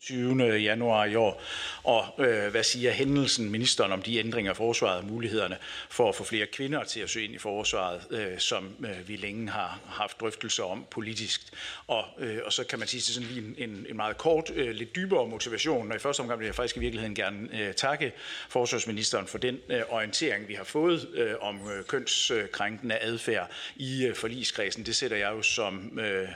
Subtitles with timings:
[0.00, 0.44] 20.
[0.44, 1.42] januar i år.
[1.82, 5.56] Og øh, hvad siger hændelsen ministeren om de ændringer af forsvaret og mulighederne
[5.90, 9.16] for at få flere kvinder til at søge ind i forsvaret, øh, som øh, vi
[9.16, 11.40] længe har haft drøftelser om politisk.
[11.86, 14.70] Og, øh, og så kan man sige til sådan lige en, en meget kort, øh,
[14.70, 15.90] lidt dybere motivation.
[15.90, 18.12] Og i første omgang vil jeg faktisk i virkeligheden gerne øh, takke
[18.48, 24.14] forsvarsministeren for den øh, orientering, vi har fået øh, om øh, kønskrænkende adfærd i øh,
[24.14, 24.86] forligskredsen.
[24.86, 26.28] Det sætter jeg jo som øh,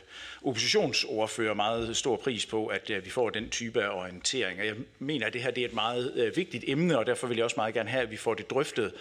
[0.45, 4.61] oppositionsordfører meget stor pris på, at øh, vi får den type af orientering.
[4.61, 7.27] Og jeg mener, at det her det er et meget øh, vigtigt emne, og derfor
[7.27, 8.93] vil jeg også meget gerne have, at vi får det drøftet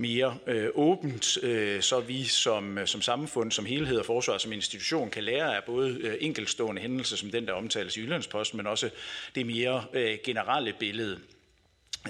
[0.00, 4.52] mere øh, åbent, øh, så vi som, øh, som samfund, som helhed og forsvar som
[4.52, 8.66] institution kan lære af både øh, enkeltstående hændelser, som den, der omtales i Jyllandsposten, men
[8.66, 8.90] også
[9.34, 11.18] det mere øh, generelle billede.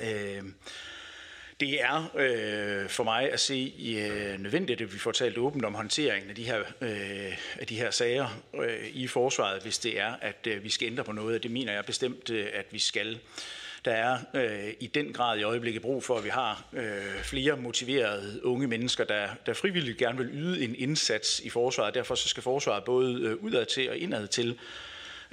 [0.03, 0.43] Øh,
[1.61, 5.75] det er øh, for mig at se øh, nødvendigt, at vi får talt åbent om
[5.75, 10.15] håndteringen af de her, øh, af de her sager øh, i forsvaret, hvis det er,
[10.21, 11.43] at øh, vi skal ændre på noget.
[11.43, 13.19] Det mener jeg bestemt, øh, at vi skal.
[13.85, 17.57] Der er øh, i den grad i øjeblikket brug for, at vi har øh, flere
[17.57, 21.95] motiverede unge mennesker, der, der frivilligt gerne vil yde en indsats i forsvaret.
[21.95, 24.59] Derfor så skal forsvaret både øh, udad til og indad til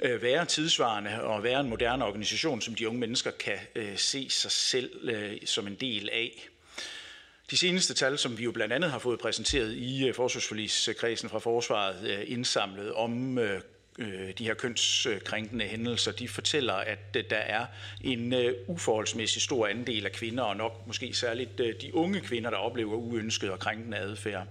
[0.00, 4.30] øh, være tidsvarende og være en moderne organisation, som de unge mennesker kan øh, se
[4.30, 6.48] sig selv øh, som en del af.
[7.50, 11.38] De seneste tal, som vi jo blandt andet har fået præsenteret i øh, forsvarsforligskredsen fra
[11.38, 13.60] Forsvaret, øh, indsamlet om øh,
[14.38, 17.66] de her kønskrænkende hændelser, de fortæller, at der er
[18.04, 18.34] en
[18.66, 23.50] uforholdsmæssig stor andel af kvinder, og nok måske særligt de unge kvinder, der oplever uønsket
[23.50, 24.46] og krænkende adfærd.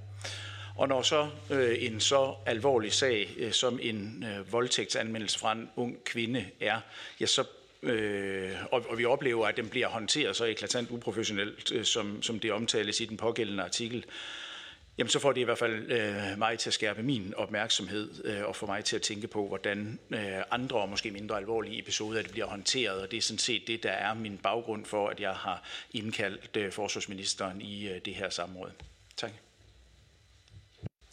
[0.78, 5.70] Og når så øh, en så alvorlig sag øh, som en øh, voldtægtsanmeldelse fra en
[5.76, 6.80] ung kvinde er,
[7.20, 7.44] ja, så
[7.84, 12.40] øh, og, og vi oplever, at den bliver håndteret så eklatant uprofessionelt, øh, som, som
[12.40, 14.06] det omtales i den pågældende artikel,
[14.98, 18.46] jamen så får det i hvert fald øh, mig til at skærpe min opmærksomhed øh,
[18.46, 20.20] og få mig til at tænke på, hvordan øh,
[20.52, 23.02] andre og måske mindre alvorlige episoder det bliver håndteret.
[23.02, 25.64] Og det er sådan set det, der er min baggrund for, at jeg har
[25.94, 28.72] indkaldt øh, forsvarsministeren i øh, det her samråd.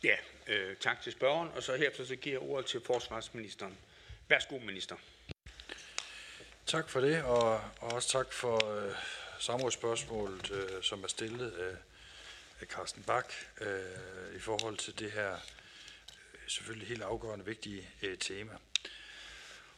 [0.04, 0.16] Ja,
[0.46, 3.78] øh, tak til spørgeren, og så herefter så giver jeg ordet til forsvarsministeren.
[4.28, 4.96] Værsgo, minister.
[6.66, 8.92] Tak for det, og, og også tak for øh,
[9.38, 11.76] samrådsspørgsmålet, øh, som er stillet af,
[12.60, 15.38] af Carsten Bak øh, i forhold til det her øh,
[16.46, 18.52] selvfølgelig helt afgørende vigtige øh, tema.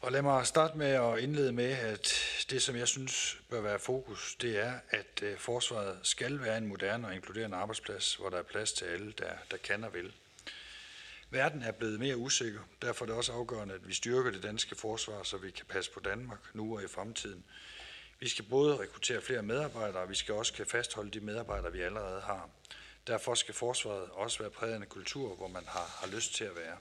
[0.00, 2.14] Og lad mig starte med at indlede med, at
[2.50, 6.66] det, som jeg synes bør være fokus, det er, at øh, forsvaret skal være en
[6.66, 10.12] moderne og inkluderende arbejdsplads, hvor der er plads til alle, der, der kan og vil.
[11.30, 12.60] Verden er blevet mere usikker.
[12.82, 15.90] Derfor er det også afgørende, at vi styrker det danske forsvar, så vi kan passe
[15.90, 17.44] på Danmark nu og i fremtiden.
[18.20, 21.80] Vi skal både rekruttere flere medarbejdere, og vi skal også kan fastholde de medarbejdere, vi
[21.80, 22.50] allerede har.
[23.06, 26.44] Derfor skal forsvaret også være præget af en kultur, hvor man har, har lyst til
[26.44, 26.76] at være.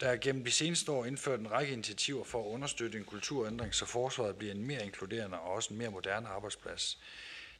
[0.00, 3.74] Der er gennem de seneste år indført en række initiativer for at understøtte en kulturændring,
[3.74, 6.98] så forsvaret bliver en mere inkluderende og også en mere moderne arbejdsplads.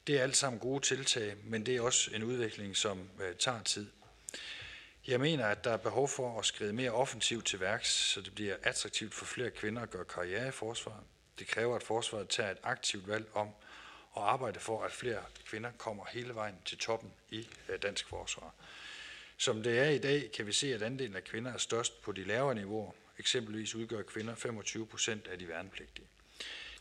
[0.07, 3.63] Det er alt sammen gode tiltag, men det er også en udvikling, som øh, tager
[3.63, 3.87] tid.
[5.07, 8.35] Jeg mener, at der er behov for at skride mere offensivt til værks, så det
[8.35, 11.03] bliver attraktivt for flere kvinder at gøre karriere i forsvaret.
[11.39, 13.49] Det kræver, at forsvaret tager et aktivt valg om
[14.17, 18.55] at arbejde for, at flere kvinder kommer hele vejen til toppen i øh, dansk forsvar.
[19.41, 22.13] Som det er i dag, kan vi se, at andelen af kvinder er størst på
[22.13, 22.93] de lavere niveauer.
[23.19, 26.07] Eksempelvis udgør kvinder 25 procent af de værnepligtige.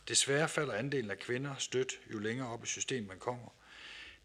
[0.08, 3.48] Desværre falder andelen af kvinder stødt, jo længere op i systemet man kommer.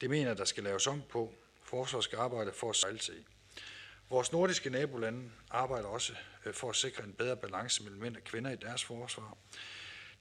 [0.02, 1.34] Det mener, der skal laves om på.
[1.64, 3.26] Forsvaret skal arbejde for at sejle sig i.
[4.10, 6.14] Vores nordiske nabolande arbejder også
[6.46, 9.38] øh, for at sikre en bedre balance mellem mænd og kvinder i deres forsvar.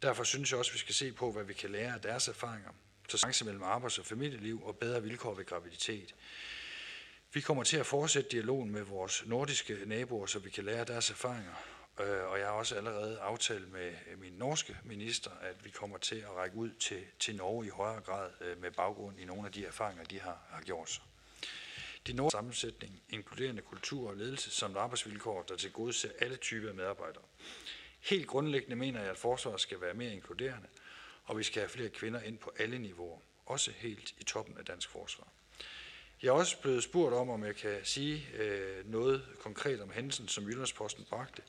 [0.02, 2.28] Derfor synes jeg også, at vi skal se på, hvad vi kan lære af deres
[2.28, 2.70] erfaringer.
[3.08, 6.14] Så balance mellem arbejds- og familieliv og bedre vilkår ved graviditet.
[7.34, 11.10] Vi kommer til at fortsætte dialogen med vores nordiske naboer, så vi kan lære deres
[11.10, 11.54] erfaringer.
[12.00, 15.98] Øh, og jeg har også allerede aftalt med øh, min norske minister, at vi kommer
[15.98, 19.46] til at række ud til, til Norge i højere grad øh, med baggrund i nogle
[19.46, 21.02] af de erfaringer, de har, har gjort sig.
[22.06, 26.68] De nordiske sammensætning, inkluderende kultur og ledelse samt arbejdsvilkår, der til gode ser alle typer
[26.68, 27.24] af medarbejdere.
[28.00, 30.68] Helt grundlæggende mener jeg, at forsvaret skal være mere inkluderende,
[31.24, 34.64] og vi skal have flere kvinder ind på alle niveauer, også helt i toppen af
[34.64, 35.28] dansk forsvar.
[36.22, 40.28] Jeg er også blevet spurgt om, om jeg kan sige øh, noget konkret om hændelsen,
[40.28, 41.42] som Jyllandsposten bragte.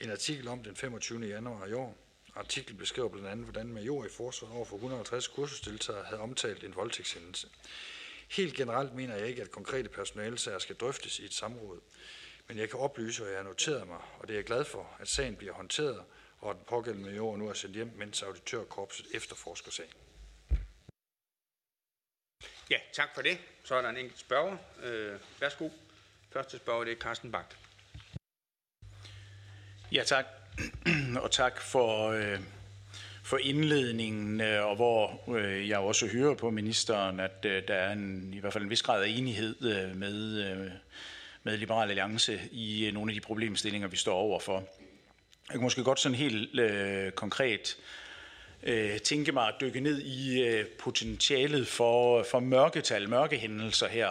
[0.00, 1.26] En artikel om den 25.
[1.26, 1.96] januar i år.
[2.34, 6.76] Artiklen beskriver blandt andet, hvordan major i forsvaret over for 150 kursusdeltagere havde omtalt en
[6.76, 7.48] voldtægtshændelse.
[8.30, 11.80] Helt generelt mener jeg ikke, at konkrete personalesager skal drøftes i et samråd.
[12.48, 14.96] Men jeg kan oplyse, og jeg har noteret mig, og det er jeg glad for,
[15.00, 16.04] at sagen bliver håndteret,
[16.38, 19.92] og at den pågældende major nu er sendt hjem, mens auditørkorpset efterforsker sagen.
[22.70, 23.38] Ja, tak for det.
[23.66, 24.56] Så er der en enkelt spørger.
[24.82, 25.68] Øh, værsgo.
[26.32, 27.54] Første spørger, det er Carsten Bak.
[29.92, 30.26] Ja, tak.
[31.22, 32.40] og tak for, øh,
[33.24, 37.92] for indledningen, øh, og hvor øh, jeg også hører på ministeren, at øh, der er
[37.92, 40.70] en, i hvert fald en vis grad af enighed øh, med, øh,
[41.42, 44.56] med Liberal Alliance i øh, nogle af de problemstillinger, vi står overfor.
[45.48, 48.05] Jeg kan måske godt sådan helt øh, konkret øh,
[48.62, 54.10] Øh, tænke mig at dykke ned i øh, potentialet for, øh, for mørketal, mørkehændelser her.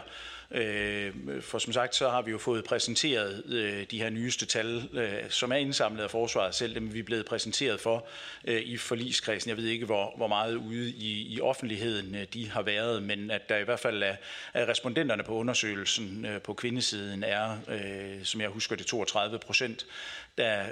[0.52, 4.90] Øh, for som sagt, så har vi jo fået præsenteret øh, de her nyeste tal,
[4.94, 8.08] øh, som er indsamlet af forsvaret selv, dem vi er blevet præsenteret for
[8.46, 9.50] øh, i forligskredsen.
[9.50, 13.50] Jeg ved ikke, hvor, hvor meget ude i, i offentligheden de har været, men at
[13.50, 14.16] der i hvert fald er,
[14.54, 17.58] at respondenterne på undersøgelsen på kvindesiden er,
[18.24, 19.86] som jeg husker det, 32 procent,
[20.38, 20.66] der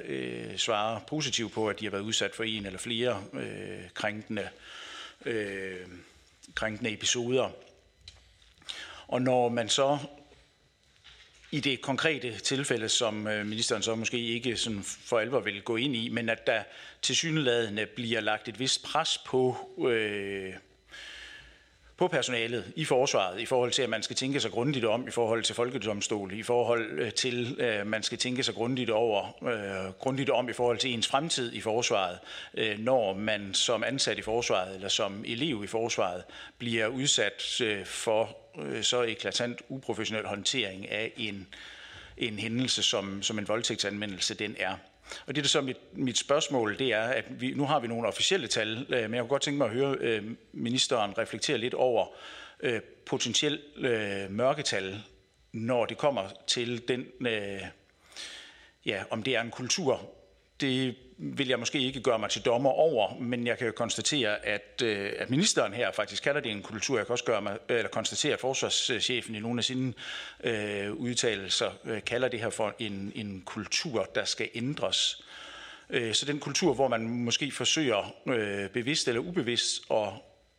[0.57, 3.23] svarer positivt på, at de har været udsat for en eller flere
[3.93, 4.49] krænkende,
[6.55, 7.49] krænkende episoder.
[9.07, 9.97] Og når man så
[11.51, 15.75] i det konkrete tilfælde, som øh, ministeren så måske ikke sådan for alvor vil gå
[15.75, 16.63] ind i, men at der
[17.01, 19.57] til syneladende bliver lagt et vist pres på
[19.87, 20.53] øh,
[21.97, 25.11] på personalet i forsvaret, i forhold til, at man skal tænke sig grundigt om, i
[25.11, 29.43] forhold til folkedomstol, i forhold øh, til, at øh, man skal tænke sig grundigt, over,
[29.43, 32.19] øh, grundigt om i forhold til ens fremtid i forsvaret,
[32.53, 36.23] øh, når man som ansat i forsvaret eller som elev i forsvaret
[36.57, 41.47] bliver udsat øh, for Øh, så eklatant uprofessionel håndtering af en,
[42.17, 44.75] en hændelse, som, som en voldtægtsanmeldelse den er.
[45.27, 48.07] Og det, der så mit, mit spørgsmål, det er, at vi, nu har vi nogle
[48.07, 50.23] officielle tal, øh, men jeg kunne godt tænke mig at høre øh,
[50.53, 52.07] ministeren reflektere lidt over
[52.59, 55.03] øh, potentielt øh, mørketal,
[55.51, 57.61] når det kommer til den, øh,
[58.85, 60.09] ja, om det er en kultur,
[60.61, 64.81] det vil jeg måske ikke gøre mig til dommer over, men jeg kan konstatere, at,
[64.83, 66.97] øh, at ministeren her faktisk kalder det en kultur.
[66.97, 69.93] Jeg kan også gøre mig, øh, eller konstatere, at forsvarschefen i nogle af sine
[70.43, 75.23] øh, udtalelser øh, kalder det her for en, en kultur, der skal ændres.
[75.89, 80.07] Øh, så den kultur, hvor man måske forsøger øh, bevidst eller ubevidst at,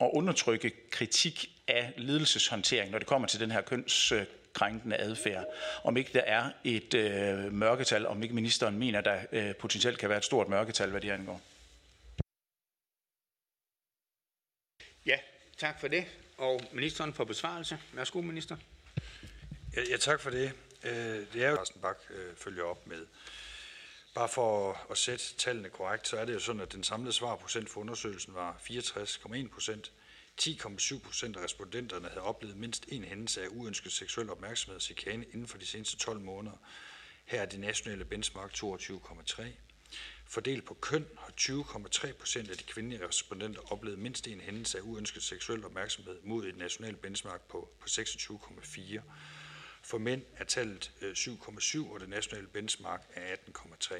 [0.00, 4.23] at undertrykke kritik af ledelseshåndtering, når det kommer til den her køns øh,
[4.55, 5.45] krænkende adfærd.
[5.85, 10.09] Om ikke der er et øh, mørketal, om ikke ministeren mener, der øh, potentielt kan
[10.09, 11.41] være et stort mørketal, hvad det angår.
[15.06, 15.19] Ja,
[15.59, 16.06] tak for det.
[16.39, 17.79] Og ministeren for besvarelse.
[17.93, 18.56] Værsgo, minister.
[19.77, 20.53] Ja, ja tak for det.
[20.85, 20.93] Øh,
[21.33, 23.06] det er jo, Carsten Bak øh, følger op med.
[24.15, 27.71] Bare for at sætte tallene korrekt, så er det jo sådan, at den samlede svarprocent
[27.71, 29.93] for undersøgelsen var 64,1 procent.
[30.43, 35.25] 10,7 procent af respondenterne havde oplevet mindst en hændelse af uønsket seksuel opmærksomhed og chikane
[35.25, 36.57] inden for de seneste 12 måneder.
[37.25, 39.45] Her er det nationale benchmark 22,3.
[40.27, 44.83] Fordelt på køn har 20,3 procent af de kvindelige respondenter oplevet mindst en hændelse af
[44.83, 49.01] uønsket seksuel opmærksomhed mod et nationalt benchmark på, på 26,4.
[49.83, 53.95] For mænd er tallet øh, 7,7, og det nationale benchmark er 18,3.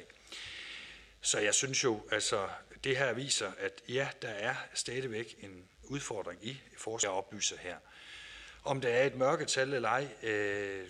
[1.25, 2.47] Så jeg synes jo, altså
[2.83, 7.77] det her viser, at ja, der er stadigvæk en udfordring i forslaget, jeg oplyser her.
[8.63, 10.87] Om der er et mørketal eller ej, øh,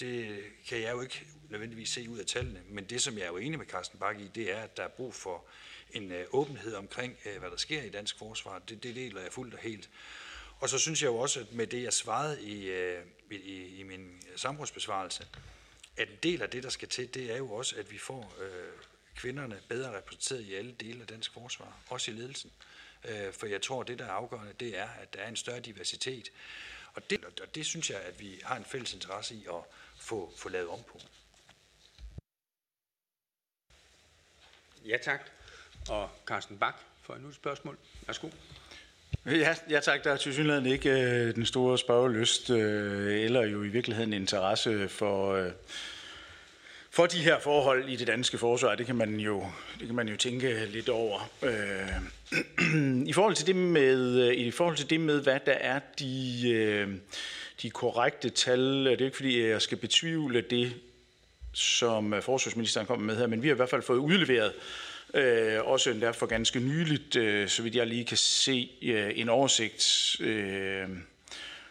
[0.00, 3.28] det kan jeg jo ikke nødvendigvis se ud af tallene, men det, som jeg er
[3.28, 5.44] jo enig med Carsten Bakke i, det er, at der er brug for
[5.92, 8.58] en øh, åbenhed omkring, øh, hvad der sker i dansk forsvar.
[8.58, 9.90] Det, det deler jeg fuldt og helt.
[10.60, 13.82] Og så synes jeg jo også, at med det, jeg svarede i, øh, i, i
[13.82, 15.26] min samrådsbesvarelse,
[15.96, 18.34] at en del af det, der skal til, det er jo også, at vi får
[18.40, 18.72] øh,
[19.16, 22.50] kvinderne bedre repræsenteret i alle dele af dansk forsvar, også i ledelsen.
[23.08, 25.36] Øh, for jeg tror, at det, der er afgørende, det er, at der er en
[25.36, 26.32] større diversitet.
[26.94, 29.64] Og det, og det synes jeg, at vi har en fælles interesse i at
[29.96, 31.00] få, få lavet om på.
[34.84, 35.30] Ja, tak.
[35.88, 37.78] Og Carsten Bak for et nyt spørgsmål.
[38.06, 38.28] Værsgo.
[39.26, 40.04] Ja, ja tak.
[40.04, 44.88] Der er til synligheden ikke øh, den store spørgelyst, øh, eller jo i virkeligheden interesse
[44.88, 45.52] for, øh,
[46.94, 49.46] for de her forhold i det danske forsvar, det kan man jo,
[49.78, 51.30] det kan man jo tænke lidt over.
[51.42, 55.80] Øh, I forhold til det med, øh, i forhold til det med hvad der er
[55.98, 56.88] de, øh,
[57.62, 60.72] de korrekte tal, øh, det er ikke fordi, jeg skal betvivle det,
[61.52, 64.52] som øh, forsvarsministeren kom med her, men vi har i hvert fald fået udleveret
[65.14, 69.28] Øh, også endda for ganske nyligt, øh, så vidt jeg lige kan se, øh, en
[69.28, 70.88] oversigt øh,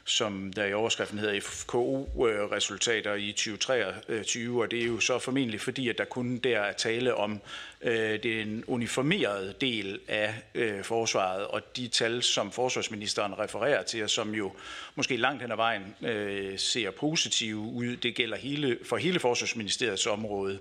[0.06, 5.62] som der i overskriften hedder FKO-resultater øh, i 2023, og det er jo så formentlig
[5.62, 7.42] fordi, at der kun der er tale om
[7.82, 14.10] øh, den uniformerede del af øh, forsvaret, og de tal, som forsvarsministeren refererer til, og
[14.10, 14.52] som jo
[14.96, 20.08] måske langt hen ad vejen øh, ser positive ud, det gælder hele, for hele forsvarsministeriets
[20.08, 20.60] område.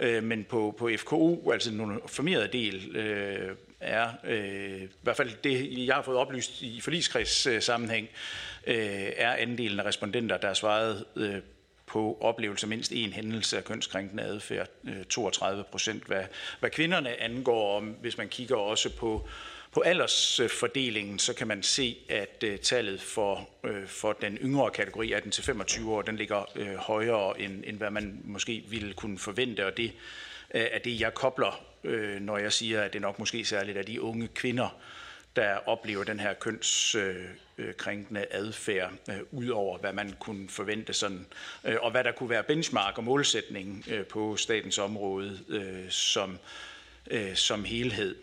[0.00, 5.30] Øh, men på, på FKO, altså den uniformerede del, øh, er øh, i hvert fald
[5.44, 10.38] det, jeg har fået oplyst i forligskreds øh, sammenhæng, øh, Øh, er andelen af respondenter,
[10.38, 11.36] der har svaret øh,
[11.86, 16.04] på oplevelse mindst en hændelse af kønskrænkende adfærd, øh, 32 procent.
[16.04, 16.24] Hvad,
[16.60, 19.28] hvad kvinderne angår, om hvis man kigger også på
[19.72, 25.12] på aldersfordelingen, så kan man se, at uh, tallet for, uh, for den yngre kategori
[25.12, 29.76] 18-25 år, den ligger uh, højere, end, end hvad man måske ville kunne forvente, og
[29.76, 29.92] det
[30.54, 33.82] uh, er det, jeg kobler, uh, når jeg siger, at det nok måske særligt er
[33.82, 34.80] de unge kvinder,
[35.36, 41.26] der oplever den her kønskrænkende adfærd, øh, ud over hvad man kunne forvente, sådan,
[41.64, 45.38] øh, og hvad der kunne være benchmark og målsætning øh, på statens område
[45.90, 46.38] som,
[47.34, 48.16] som helhed.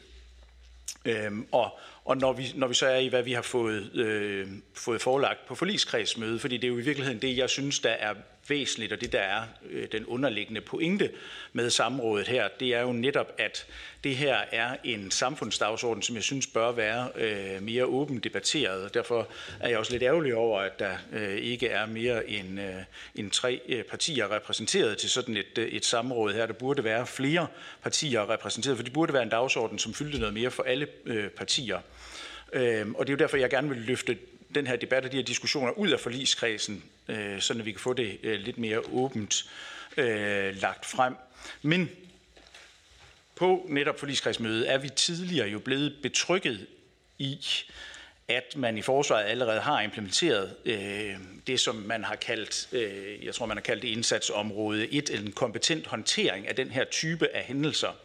[1.05, 4.47] Øhm, og og når, vi, når vi så er i, hvad vi har fået, øh,
[4.73, 8.13] fået forelagt på forligskredsmøde, fordi det er jo i virkeligheden det, jeg synes, der er
[8.49, 11.11] væsentligt, og det der er øh, den underliggende pointe
[11.53, 13.65] med samrådet her, det er jo netop, at
[14.03, 18.93] det her er en samfundsdagsorden, som jeg synes bør være øh, mere åbent debatteret, og
[18.93, 19.27] derfor
[19.59, 22.75] er jeg også lidt ærgerlig over, at der øh, ikke er mere end, øh,
[23.15, 26.45] end tre øh, partier repræsenteret til sådan et, øh, et samråd her.
[26.45, 27.47] Der burde være flere
[27.81, 31.29] partier repræsenteret, for det burde være en dagsorden, som fyldte noget mere for alle øh,
[31.29, 31.79] partier.
[32.53, 34.17] Øh, og det er jo derfor, jeg gerne vil løfte
[34.55, 37.79] den her debat og de her diskussioner ud af forligskredsen, øh, sådan at vi kan
[37.79, 39.49] få det øh, lidt mere åbent
[39.97, 41.15] øh, lagt frem.
[41.61, 41.89] Men
[43.35, 46.67] på netop forligskredsmødet er vi tidligere jo blevet betrykket
[47.17, 47.37] i,
[48.27, 51.15] at man i forsvaret allerede har implementeret øh,
[51.47, 55.31] det, som man har kaldt, øh, jeg tror man har kaldt det indsatsområde 1, en
[55.31, 57.95] kompetent håndtering af den her type af hændelser,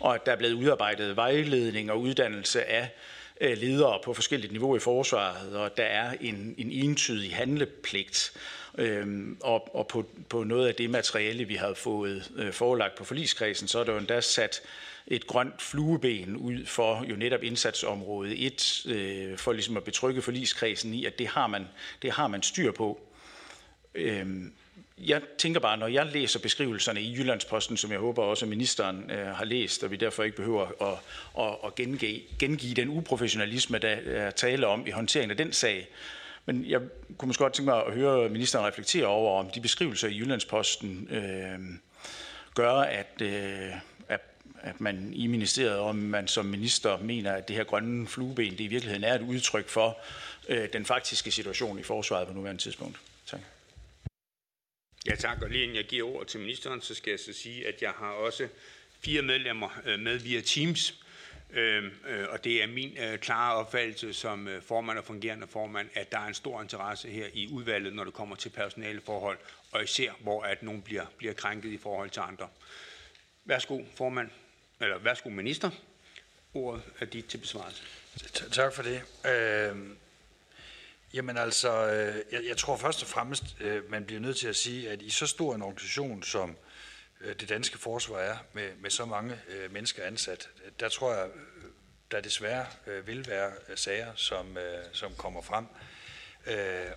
[0.00, 4.52] og at der er blevet udarbejdet vejledning og uddannelse af Øh, Øh, ledere på forskellige
[4.52, 8.32] niveauer i forsvaret, og der er en, en entydig handlepligt.
[8.78, 13.04] Øhm, og og på, på noget af det materiale, vi har fået øh, forelagt på
[13.04, 14.62] forligskredsen, så er der jo endda sat
[15.06, 20.94] et grønt flueben ud for jo netop indsatsområde 1, øh, for ligesom at betrygge forligskredsen
[20.94, 21.66] i, at det har man,
[22.02, 23.00] det har man styr på.
[23.94, 24.52] Øhm,
[25.02, 29.26] jeg tænker bare, når jeg læser beskrivelserne i Jyllandsposten, som jeg håber også ministeren øh,
[29.26, 30.98] har læst, og vi derfor ikke behøver at,
[31.44, 35.88] at, at gengive, gengive den uprofessionalisme, der er tale om i håndteringen af den sag.
[36.46, 36.80] Men jeg
[37.18, 41.08] kunne måske godt tænke mig at høre ministeren reflektere over, om de beskrivelser i Jyllandsposten
[41.10, 41.58] øh,
[42.54, 43.70] gør, at, øh,
[44.08, 44.20] at,
[44.62, 48.60] at man i ministeriet, om man som minister mener, at det her grønne flueben, det
[48.60, 49.98] i virkeligheden er et udtryk for
[50.48, 52.96] øh, den faktiske situation i forsvaret på nuværende tidspunkt.
[53.26, 53.40] Tak.
[55.06, 57.68] Ja tak, og lige inden jeg giver ord til ministeren, så skal jeg så sige,
[57.68, 58.48] at jeg har også
[59.00, 60.94] fire medlemmer øh, med via Teams,
[61.50, 66.12] øhm, øh, og det er min øh, klare opfattelse som formand og fungerende formand, at
[66.12, 69.38] der er en stor interesse her i udvalget, når det kommer til personaleforhold,
[69.72, 72.48] og især hvor at nogen bliver, bliver krænket i forhold til andre.
[73.44, 74.30] Værsgo formand,
[74.80, 75.70] eller værsgo minister.
[76.54, 77.82] Ordet er dit til besvarelse.
[78.52, 79.02] Tak for det.
[79.26, 79.76] Øh,
[81.14, 84.56] Jamen altså, øh, jeg, jeg tror først og fremmest, øh, man bliver nødt til at
[84.56, 86.56] sige, at i så stor en organisation, som
[87.20, 89.38] øh, det danske forsvar er, med, med så mange
[89.70, 90.48] mennesker ansat,
[90.80, 91.28] der tror jeg,
[92.10, 92.66] der desværre
[93.06, 94.58] vil være sager, som,
[94.92, 95.66] som kommer frem.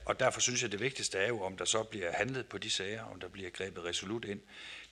[0.05, 2.69] Og derfor synes jeg, det vigtigste er jo, om der så bliver handlet på de
[2.69, 4.41] sager, om der bliver grebet resolut ind.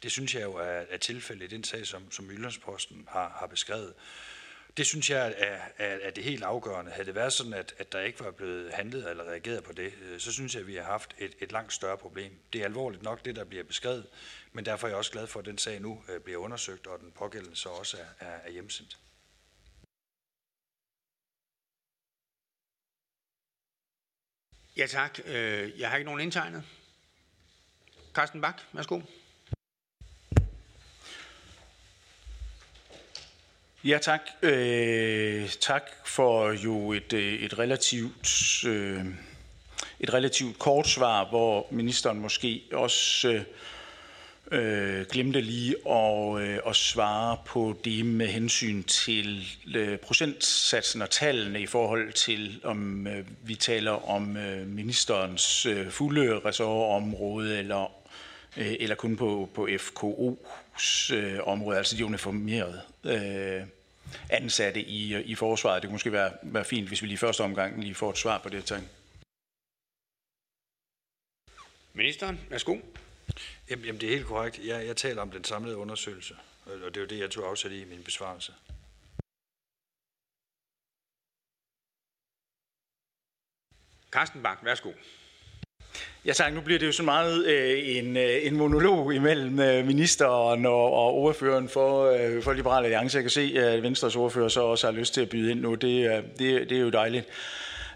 [0.03, 3.48] Det synes jeg jo er, er tilfældet i den sag, som, som Jyllandsposten har, har
[3.48, 3.94] beskrevet.
[4.77, 6.92] Det synes jeg er, er, er det helt afgørende.
[6.92, 9.94] Havde det været sådan, at, at der ikke var blevet handlet eller reageret på det,
[10.01, 12.39] øh, så synes jeg, at vi har haft et, et langt større problem.
[12.53, 14.08] Det er alvorligt nok, det der bliver beskrevet,
[14.51, 17.00] men derfor er jeg også glad for, at den sag nu øh, bliver undersøgt, og
[17.00, 18.98] den pågældende så også er, er, er hjemsendt.
[24.77, 25.20] Ja tak.
[25.25, 26.63] Øh, jeg har ikke nogen indtegnet.
[28.13, 29.01] Carsten Bak, værsgo.
[33.86, 34.22] Ja, tak.
[34.42, 39.06] Øh, tak for jo et, øh, et relativt øh,
[40.00, 43.42] et relativt kort svar, hvor ministeren måske også øh,
[44.52, 51.10] øh, glemte lige at, øh, at svare på det med hensyn til øh, procentsatsen og
[51.10, 57.92] tallene i forhold til, om øh, vi taler om øh, ministerens øh, fulde ressortområde eller,
[58.58, 60.48] øh, eller kun på, på FKO
[61.13, 63.68] øh, område, altså de uniformerede øh,
[64.30, 65.82] ansatte i, i forsvaret.
[65.82, 68.38] Det kunne måske være, være fint, hvis vi lige første omgang lige får et svar
[68.38, 68.65] på det.
[68.65, 68.82] Tak.
[71.94, 72.77] Ministeren, værsgo.
[73.70, 74.60] Jamen, jamen det er helt korrekt.
[74.65, 77.72] Jeg, jeg taler om den samlede undersøgelse, og det er jo det, jeg tog afsat
[77.72, 78.53] i i min besvarelse.
[84.12, 84.92] Carsten Bak, værsgo.
[86.25, 89.85] Ja tak, nu bliver det jo så meget øh, en, øh, en monolog imellem øh,
[89.85, 93.17] ministeren og, og ordføreren for, øh, for Liberale Alliance.
[93.17, 95.75] Jeg kan se, at Venstres ordfører så også har lyst til at byde ind nu.
[95.75, 97.25] Det, øh, det, det er jo dejligt.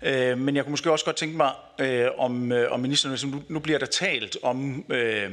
[0.01, 3.43] Øh, men jeg kunne måske også godt tænke mig, øh, om, øh, om ministeren, nu,
[3.47, 5.31] nu bliver der talt om, øh,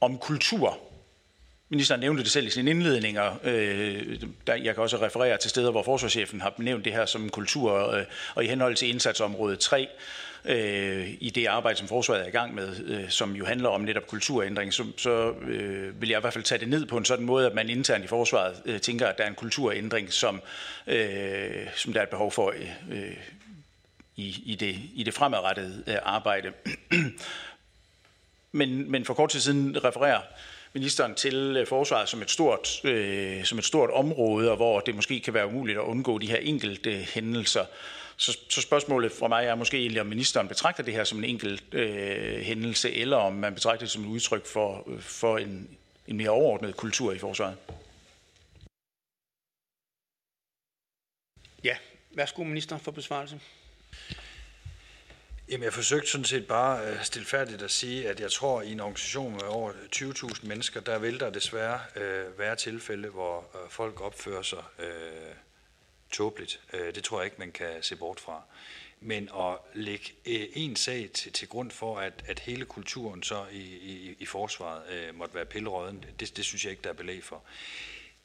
[0.00, 0.78] om kultur.
[1.72, 3.38] Ministeren nævnte det selv i sine indledninger.
[3.44, 7.28] Øh, der, jeg kan også referere til steder, hvor forsvarschefen har nævnt det her som
[7.28, 9.88] kultur, øh, og i henhold til indsatsområde 3,
[10.44, 13.80] øh, i det arbejde, som forsvaret er i gang med, øh, som jo handler om
[13.80, 17.04] netop kulturændring, så, så øh, vil jeg i hvert fald tage det ned på en
[17.04, 20.42] sådan måde, at man internt i forsvaret øh, tænker, at der er en kulturændring, som,
[20.86, 22.54] øh, som der er et behov for
[22.90, 23.16] øh,
[24.16, 26.52] i, i, det, i det fremadrettede øh, arbejde.
[28.52, 30.20] men, men for kort tid siden refererer
[30.72, 34.94] ministeren til øh, forsvaret som et stort, øh, som et stort område, og hvor det
[34.94, 37.64] måske kan være umuligt at undgå de her enkelte hændelser.
[38.16, 41.24] Så, så spørgsmålet fra mig er måske egentlig, om ministeren betragter det her som en
[41.24, 45.78] enkelt øh, hændelse, eller om man betragter det som et udtryk for, øh, for en,
[46.06, 47.56] en mere overordnet kultur i forsvaret.
[51.64, 51.76] Ja,
[52.10, 53.40] værsgo minister for besvarelse.
[55.50, 58.72] Jamen, jeg forsøgte sådan set bare øh, stilfærdigt at sige, at jeg tror, at i
[58.72, 63.70] en organisation med over 20.000 mennesker, der vil der desværre øh, være tilfælde, hvor øh,
[63.70, 65.34] folk opfører sig øh,
[66.10, 66.60] tåbeligt.
[66.72, 68.42] Øh, det tror jeg ikke, man kan se bort fra.
[69.00, 73.44] Men at lægge øh, en sag til, til grund for, at, at hele kulturen så
[73.52, 76.94] i, i, i forsvaret øh, måtte være pillerøden, det, det synes jeg ikke, der er
[76.94, 77.42] belæg for.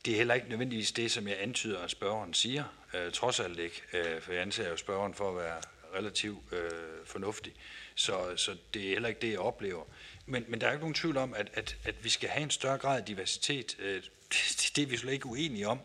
[0.06, 2.64] Det er heller ikke nødvendigvis det, som jeg antyder, at spørgeren siger.
[2.94, 5.62] Øh, trods alt ikke, øh, for jeg anser jo spørgeren for at være
[5.96, 6.72] relativt øh,
[7.06, 7.54] fornuftig.
[7.96, 9.84] Så, så det er heller ikke det, jeg oplever.
[10.26, 12.50] Men, men der er ikke nogen tvivl om, at, at, at vi skal have en
[12.50, 13.76] større grad af diversitet.
[13.80, 15.80] Øh, det, det er vi slet ikke uenige om.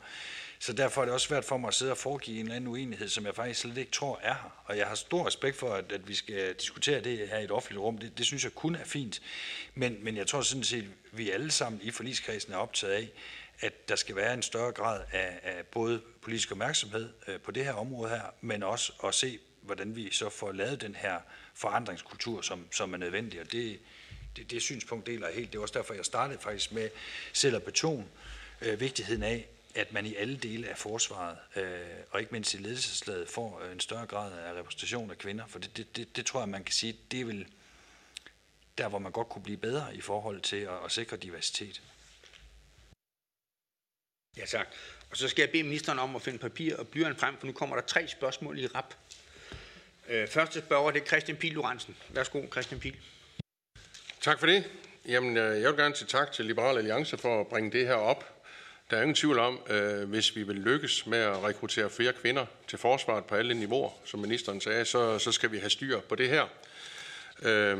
[0.62, 2.70] Så derfor er det også svært for mig at sidde og foregive en eller anden
[2.70, 4.62] uenighed, som jeg faktisk slet ikke tror er her.
[4.64, 7.50] Og jeg har stor respekt for, at, at vi skal diskutere det her i et
[7.50, 7.98] offentligt rum.
[7.98, 9.22] Det, det synes jeg kun er fint.
[9.74, 13.10] Men, men jeg tror sådan set, at vi alle sammen i forligskredsen er optaget af,
[13.60, 17.64] at der skal være en større grad af, af både politisk opmærksomhed øh, på det
[17.64, 21.20] her område her, men også at se, hvordan vi så får lavet den her
[21.54, 23.40] forandringskultur, som, som er nødvendig.
[23.40, 23.80] Og det,
[24.36, 25.52] det, det synspunkt deler jeg helt.
[25.52, 26.90] Det er også derfor, jeg startede faktisk med
[27.32, 28.06] selv at betone
[28.60, 32.56] øh, vigtigheden af, at man i alle dele af forsvaret, øh, og ikke mindst i
[32.56, 35.46] ledelseslaget, får øh, en større grad af repræsentation af kvinder.
[35.46, 37.46] For det, det, det, det tror jeg, man kan sige, det er vel
[38.78, 41.82] der, hvor man godt kunne blive bedre i forhold til at, at sikre diversitet.
[44.36, 44.66] Ja, tak.
[45.10, 47.52] Og så skal jeg bede ministeren om at finde papir og blyant frem, for nu
[47.52, 48.94] kommer der tre spørgsmål i rap.
[50.10, 51.96] Øh, første spørger, det er Christian Pil Lorentzen.
[52.08, 52.96] Værsgo, Christian Pil.
[54.20, 54.64] Tak for det.
[55.08, 57.94] Jamen, øh, jeg vil gerne sige tak til Liberal Alliance for at bringe det her
[57.94, 58.44] op.
[58.90, 62.46] Der er ingen tvivl om, øh, hvis vi vil lykkes med at rekruttere flere kvinder
[62.68, 66.14] til forsvaret på alle niveauer, som ministeren sagde, så, så skal vi have styr på
[66.14, 66.46] det her.
[67.42, 67.78] Øh,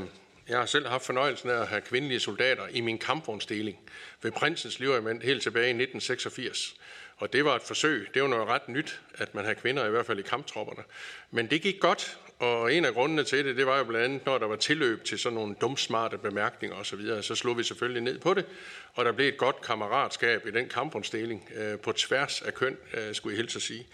[0.48, 3.78] jeg har selv haft fornøjelsen af at have kvindelige soldater i min kampvognsdeling
[4.22, 6.74] ved Prinsens Livregiment helt tilbage i 1986.
[7.20, 8.08] Og det var et forsøg.
[8.14, 10.82] Det var noget ret nyt, at man havde kvinder i hvert fald i kamptropperne.
[11.30, 14.26] Men det gik godt, og en af grundene til det, det var jo blandt andet,
[14.26, 18.02] når der var tilløb til sådan nogle dumsmarte bemærkninger osv., så, så slog vi selvfølgelig
[18.02, 18.46] ned på det,
[18.94, 23.14] og der blev et godt kammeratskab i den kampvognsdeling øh, på tværs af køn, øh,
[23.14, 23.86] skulle jeg helt at sige.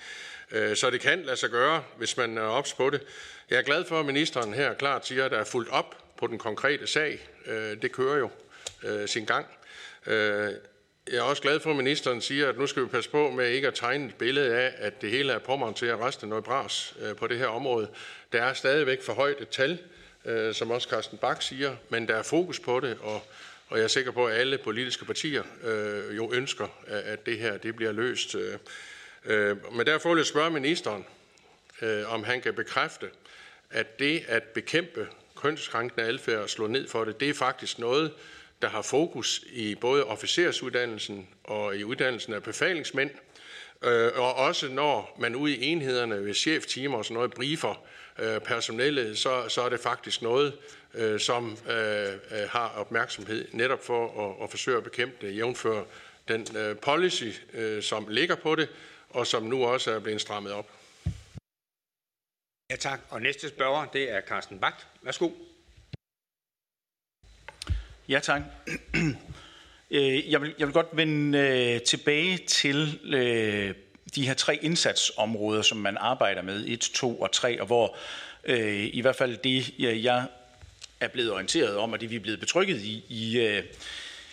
[0.52, 3.02] Øh, så det kan lade sig gøre, hvis man er ops på det.
[3.50, 6.26] Jeg er glad for, at ministeren her klart siger, at der er fuldt op på
[6.26, 7.28] den konkrete sag.
[7.46, 8.30] Øh, det kører jo
[8.82, 9.46] øh, sin gang.
[10.06, 10.50] Øh,
[11.10, 13.50] jeg er også glad for, at ministeren siger, at nu skal vi passe på med
[13.50, 17.16] ikke at tegne et billede af, at det hele er påmonteret resten noget bras øh,
[17.16, 17.88] på det her område.
[18.32, 19.78] Der er stadigvæk for højt et tal,
[20.24, 23.22] øh, som også Carsten Bak siger, men der er fokus på det, og,
[23.68, 27.56] og jeg er sikker på, at alle politiske partier øh, jo ønsker, at det her
[27.56, 28.34] det bliver løst.
[28.34, 28.58] Øh,
[29.24, 31.06] øh, men derfor vil jeg spørge ministeren,
[31.82, 33.10] øh, om han kan bekræfte,
[33.70, 38.12] at det at bekæmpe kønskrænkende adfærd og slå ned for det, det er faktisk noget,
[38.62, 43.10] der har fokus i både officersuddannelsen og i uddannelsen af befalingsmænd,
[43.82, 47.84] øh, og også når man ude i enhederne ved cheftimer og sådan noget briefer
[48.18, 50.58] øh, personellet, så, så er det faktisk noget,
[50.94, 55.82] øh, som øh, øh, har opmærksomhed netop for at, at forsøge at bekæmpe det, jævnfør
[56.28, 57.30] den øh, policy,
[57.80, 58.68] som ligger på det,
[59.10, 60.70] og som nu også er blevet strammet op.
[62.70, 63.00] Ja tak.
[63.10, 64.82] Og næste spørger, det er Carsten Bak.
[65.02, 65.30] Værsgo.
[68.08, 68.42] Ja, tak.
[69.90, 73.74] Øh, jeg vil, jeg vil godt vende øh, tilbage til øh,
[74.14, 77.96] de her tre indsatsområder, som man arbejder med, 1, 2 og 3, og hvor
[78.44, 80.24] øh, i hvert fald det, jeg
[81.00, 83.62] er blevet orienteret om, og det vi er blevet betrykket i, i, øh,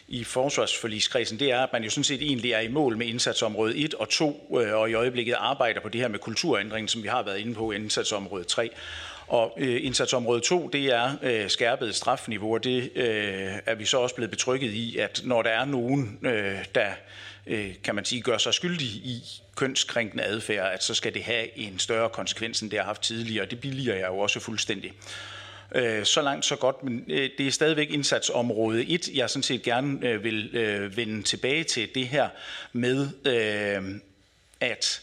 [0.07, 3.77] i forsvarsforligskredsen, det er, at man jo sådan set egentlig er i mål med indsatsområde
[3.77, 7.23] 1 og 2, og i øjeblikket arbejder på det her med kulturændringen, som vi har
[7.23, 8.69] været inde på indsatsområde 3.
[9.27, 13.97] Og øh, indsatsområde 2, det er øh, skærpet strafniveau, og det øh, er vi så
[13.97, 16.87] også blevet betrykket i, at når der er nogen, øh, der
[17.47, 19.23] øh, kan man sige, gør sig skyldig i
[19.55, 23.45] kønskrænkende adfærd, at så skal det have en større konsekvens, end det har haft tidligere.
[23.45, 24.93] Det billiger jeg jo også fuldstændig.
[25.75, 29.09] Øh, så langt, så godt, men øh, det er stadigvæk indsatsområde 1.
[29.13, 32.29] Jeg sådan set gerne øh, vil øh, vende tilbage til det her
[32.73, 33.99] med, øh,
[34.59, 35.01] at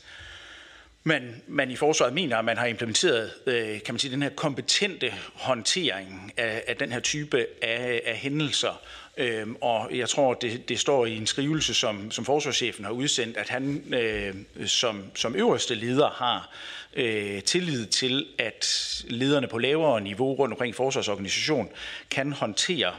[1.04, 4.30] man, man i forsvaret mener, at man har implementeret øh, kan man sige, den her
[4.30, 8.80] kompetente håndtering af, af den her type af, af hændelser.
[9.16, 13.36] Øhm, og jeg tror, det, det står i en skrivelse, som, som forsvarschefen har udsendt,
[13.36, 14.34] at han øh,
[14.68, 16.50] som, som øverste leder har
[16.94, 18.66] øh, tillid til, at
[19.08, 21.68] lederne på lavere niveau rundt omkring forsvarsorganisation
[22.10, 22.94] kan håndtere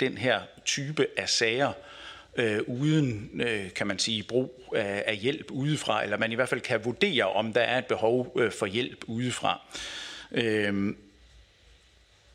[0.00, 1.72] den her type af sager
[2.36, 6.48] øh, uden, øh, kan man sige, brug af, af hjælp udefra, eller man i hvert
[6.48, 9.60] fald kan vurdere, om der er et behov øh, for hjælp udefra.
[10.32, 10.94] Øh,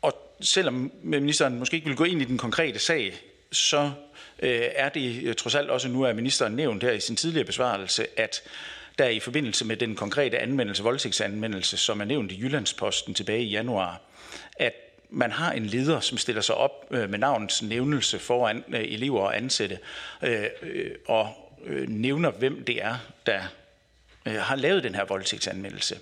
[0.02, 3.14] og selvom ministeren måske ikke vil gå ind i den konkrete sag,
[3.52, 3.90] så
[4.42, 7.46] øh, er det øh, trods alt også nu, at ministeren nævnt her i sin tidligere
[7.46, 8.42] besvarelse, at
[8.98, 13.50] der i forbindelse med den konkrete anmeldelse, voldtægtsanmeldelse, som er nævnt i Jyllandsposten tilbage i
[13.50, 14.00] januar,
[14.56, 14.74] at
[15.12, 19.20] man har en leder, som stiller sig op øh, med navnets nævnelse foran øh, elever
[19.20, 19.78] og ansatte,
[20.22, 21.28] øh, øh og
[21.64, 22.96] øh, nævner, hvem det er,
[23.26, 23.42] der
[24.26, 25.98] øh, har lavet den her voldtægtsanmeldelse.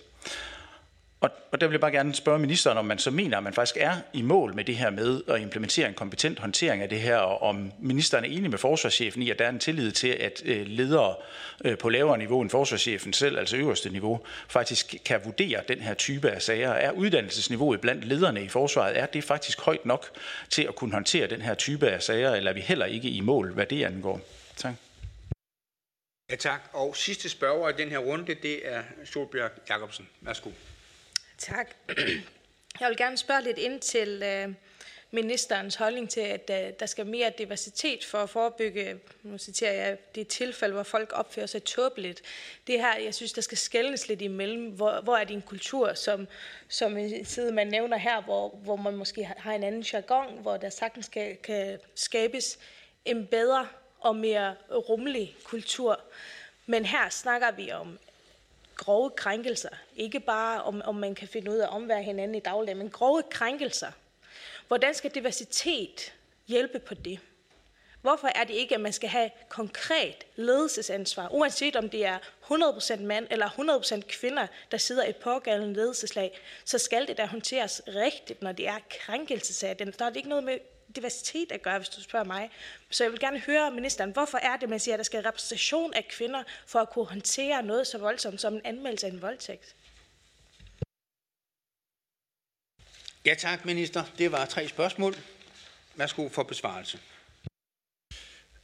[1.21, 3.53] Og, og der vil jeg bare gerne spørge ministeren, om man så mener, at man
[3.53, 7.01] faktisk er i mål med det her med at implementere en kompetent håndtering af det
[7.01, 10.09] her, og om ministeren er enig med forsvarschefen i, at der er en tillid til,
[10.09, 11.15] at øh, ledere
[11.65, 15.95] øh, på lavere niveau end forsvarschefen selv, altså øverste niveau, faktisk kan vurdere den her
[15.95, 16.71] type af sager.
[16.71, 20.07] Er uddannelsesniveauet blandt lederne i forsvaret, er det faktisk højt nok
[20.51, 23.21] til at kunne håndtere den her type af sager, eller er vi heller ikke i
[23.21, 24.21] mål, hvad det angår?
[24.57, 24.75] Tak.
[26.31, 26.61] Ja, tak.
[26.73, 30.09] Og sidste spørger i den her runde, det er Solbjørg Jacobsen.
[30.21, 30.51] Værsgo.
[31.41, 31.75] Tak.
[32.81, 34.55] Jeg vil gerne spørge lidt ind til øh,
[35.11, 39.99] ministerens holdning til, at øh, der skal mere diversitet for at forebygge, nu citerer jeg,
[40.15, 42.23] de tilfælde, hvor folk opfører sig tåbeligt.
[42.67, 44.71] Det her, jeg synes, der skal skældes lidt imellem.
[44.71, 46.29] Hvor, hvor er din kultur, som,
[46.69, 50.71] som side, man nævner her, hvor, hvor man måske har en anden jargon, hvor der
[50.71, 52.59] sagtens skal, kan skabes
[53.05, 53.69] en bedre
[54.01, 56.01] og mere rummelig kultur.
[56.67, 57.99] Men her snakker vi om
[58.81, 59.69] grove krænkelser.
[59.97, 62.91] Ikke bare om, om man kan finde ud af at omvære hinanden i dagligdagen, men
[62.91, 63.93] grove krænkelser.
[64.69, 66.13] Hvordan skal diversitet
[66.49, 67.21] hjælpe på det?
[68.03, 73.01] Hvorfor er det ikke, at man skal have konkret ledelsesansvar, uanset om det er 100%
[73.01, 78.43] mand eller 100% kvinder, der sidder i pågældende ledelseslag, så skal det da håndteres rigtigt,
[78.43, 79.75] når det er krænkelsesager.
[79.75, 80.59] Der er det ikke noget med
[80.97, 82.51] diversitet at gøre, hvis du spørger mig.
[82.91, 85.95] Så jeg vil gerne høre ministeren, hvorfor er det, man siger, at der skal repræsentation
[85.95, 89.75] af kvinder for at kunne håndtere noget så voldsomt som en anmeldelse af en voldtægt?
[93.25, 94.05] Ja tak, minister.
[94.19, 95.15] Det var tre spørgsmål.
[95.95, 96.99] Værsgo for besvarelse.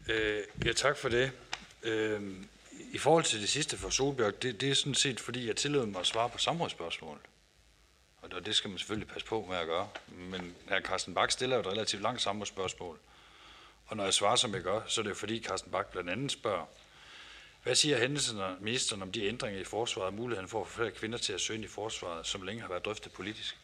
[0.08, 1.32] Øh, ja, tak for det.
[1.82, 2.20] Øh,
[2.92, 5.86] I forhold til det sidste for Solbjørg, det, det er sådan set, fordi jeg tillod
[5.86, 7.20] mig at svare på samrådsspørgsmål
[8.32, 9.88] og det skal man selvfølgelig passe på med at gøre.
[10.08, 12.98] Men herr Carsten Bak stiller et relativt langt samme spørgsmål.
[13.86, 16.32] Og når jeg svarer, som jeg gør, så er det fordi Carsten Bak blandt andet
[16.32, 16.66] spørger,
[17.62, 20.76] hvad siger hændelsen og ministeren om de ændringer i forsvaret og muligheden for at få
[20.76, 23.56] flere kvinder til at søge i forsvaret, som længe har været drøftet politisk?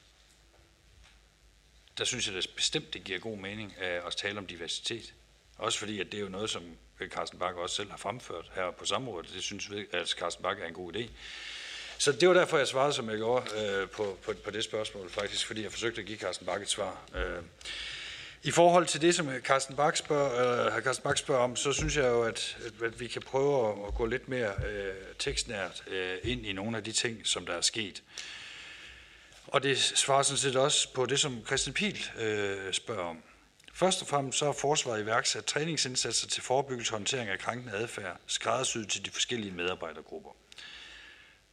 [1.98, 5.14] Der synes jeg det bestemt, det giver god mening øh, at tale om diversitet.
[5.58, 6.62] Også fordi, at det er jo noget, som
[7.08, 9.32] Carsten Bak også selv har fremført her på samrådet.
[9.34, 11.10] Det synes vi, at Carsten Bak er en god idé.
[12.02, 15.10] Så det var derfor, jeg svarede, som jeg gjorde øh, på, på, på det spørgsmål,
[15.10, 17.02] faktisk, fordi jeg forsøgte at give Carsten Bakke et svar.
[17.14, 17.42] Øh.
[18.42, 21.96] I forhold til det, som Carsten Bak spørger, øh, Carsten Bak spørger om, så synes
[21.96, 26.18] jeg jo, at, at vi kan prøve at, at gå lidt mere øh, tekstnært øh,
[26.22, 28.02] ind i nogle af de ting, som der er sket.
[29.46, 33.22] Og det svarer sådan set også på det, som Christian Pil øh, spørger om.
[33.74, 38.16] Først og fremmest så har forsvaret iværksat træningsindsatser til forebyggelse og håndtering af krænkende adfærd,
[38.26, 40.41] skræddersyet til de forskellige medarbejdergrupper.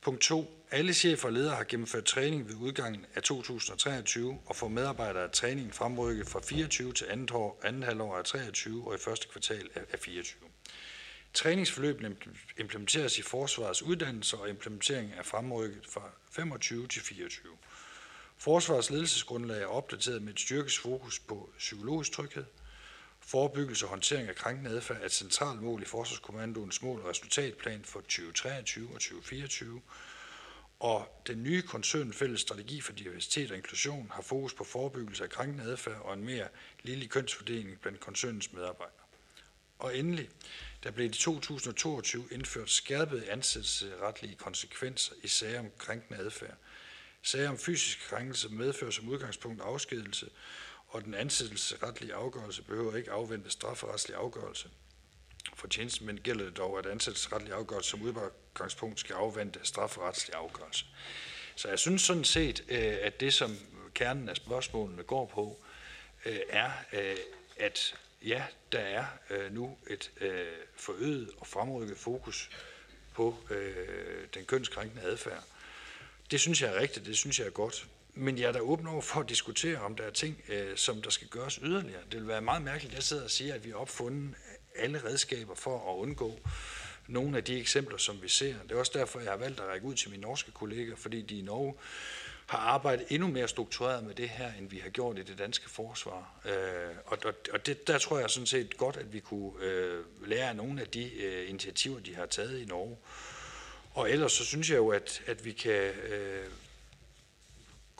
[0.10, 0.66] Punkt 2.
[0.72, 5.32] Alle chefer og ledere har gennemført træning ved udgangen af 2023 og får medarbejdere af
[5.32, 9.70] træningen fremrykket fra 24 til andet, år, andet halvår af 23 og i første kvartal
[9.94, 10.50] af 24.
[11.34, 12.16] Træningsforløbene
[12.60, 17.52] implementeres i forsvarets uddannelse og implementering er fremrykket fra 25 til 24.
[18.38, 22.46] Forsvarets ledelsesgrundlag er opdateret med et styrkesfokus på psykologisk tryghed.
[23.30, 27.86] Forebyggelse og håndtering af krænkende adfærd er et centralt mål i Forsvarskommandoens mål- og resultatplan
[27.86, 29.82] for 2023 og 2024.
[30.80, 35.64] Og den nye koncernfælles Strategi for Diversitet og Inklusion har fokus på forebyggelse af krænkende
[35.64, 36.48] adfærd og en mere
[36.84, 39.06] lille kønsfordeling blandt koncernens medarbejdere.
[39.80, 40.30] Og endelig,
[40.84, 46.56] der blev i 2022 indført skærpede ansættelsesretlige konsekvenser i sager om krænkende adfærd.
[47.22, 50.30] Sager om fysisk krænkelse medfører som udgangspunkt afskedelse,
[50.90, 54.70] og den ansættelsesretlige afgørelse behøver ikke afvente strafferetslig afgørelse.
[55.56, 60.86] For tjenestemænd gælder det dog, at ansættelsesretlig afgørelse som udgangspunkt skal afvente strafferetslig afgørelse.
[61.56, 63.58] Så jeg synes sådan set, øh, at det, som
[63.94, 65.60] kernen af spørgsmålene går på,
[66.26, 67.18] øh, er, øh,
[67.58, 69.06] at ja, der er
[69.52, 70.12] nu et
[70.76, 72.50] forøget og fremrykket fokus
[73.14, 73.38] på
[74.34, 75.44] den kønskrænkende adfærd.
[76.32, 77.88] Det synes jeg er rigtigt, det synes jeg er godt.
[78.20, 81.02] Men jeg er da åben over for at diskutere, om der er ting, øh, som
[81.02, 82.02] der skal gøres yderligere.
[82.12, 84.36] Det vil være meget mærkeligt, at jeg sidder og siger, at vi har opfundet
[84.76, 86.40] alle redskaber for at undgå
[87.08, 88.56] nogle af de eksempler, som vi ser.
[88.64, 91.22] Det er også derfor, jeg har valgt at række ud til mine norske kolleger, fordi
[91.22, 91.74] de i Norge
[92.46, 95.70] har arbejdet endnu mere struktureret med det her, end vi har gjort i det danske
[95.70, 96.42] forsvar.
[96.46, 97.18] Øh, og
[97.54, 100.82] og det, der tror jeg sådan set godt, at vi kunne øh, lære af nogle
[100.82, 102.98] af de øh, initiativer, de har taget i Norge.
[103.94, 106.46] Og ellers så synes jeg jo, at, at vi kan øh,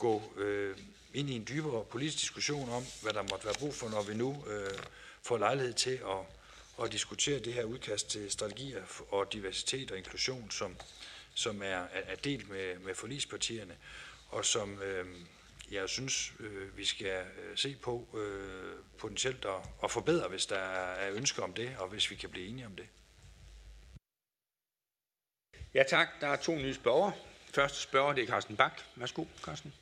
[0.00, 0.76] gå øh,
[1.14, 4.14] ind i en dybere politisk diskussion om, hvad der måtte være brug for, når vi
[4.14, 4.78] nu øh,
[5.22, 6.20] får lejlighed til at
[6.82, 10.76] at diskutere det her udkast til strategier og diversitet og inklusion, som,
[11.34, 13.76] som er, er delt med, med forlispartierne,
[14.28, 15.06] og som øh,
[15.70, 20.58] jeg synes, øh, vi skal øh, se på øh, potentielt at, at forbedre, hvis der
[20.58, 22.86] er ønsker om det, og hvis vi kan blive enige om det.
[25.74, 26.08] Ja tak.
[26.20, 27.10] Der er to nye spørger.
[27.54, 28.82] Første spørger, det er Carsten Bak.
[28.96, 29.74] Værsgo, Carsten.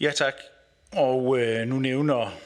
[0.00, 0.34] Ja tak.
[0.92, 2.38] Og øh, nu nævner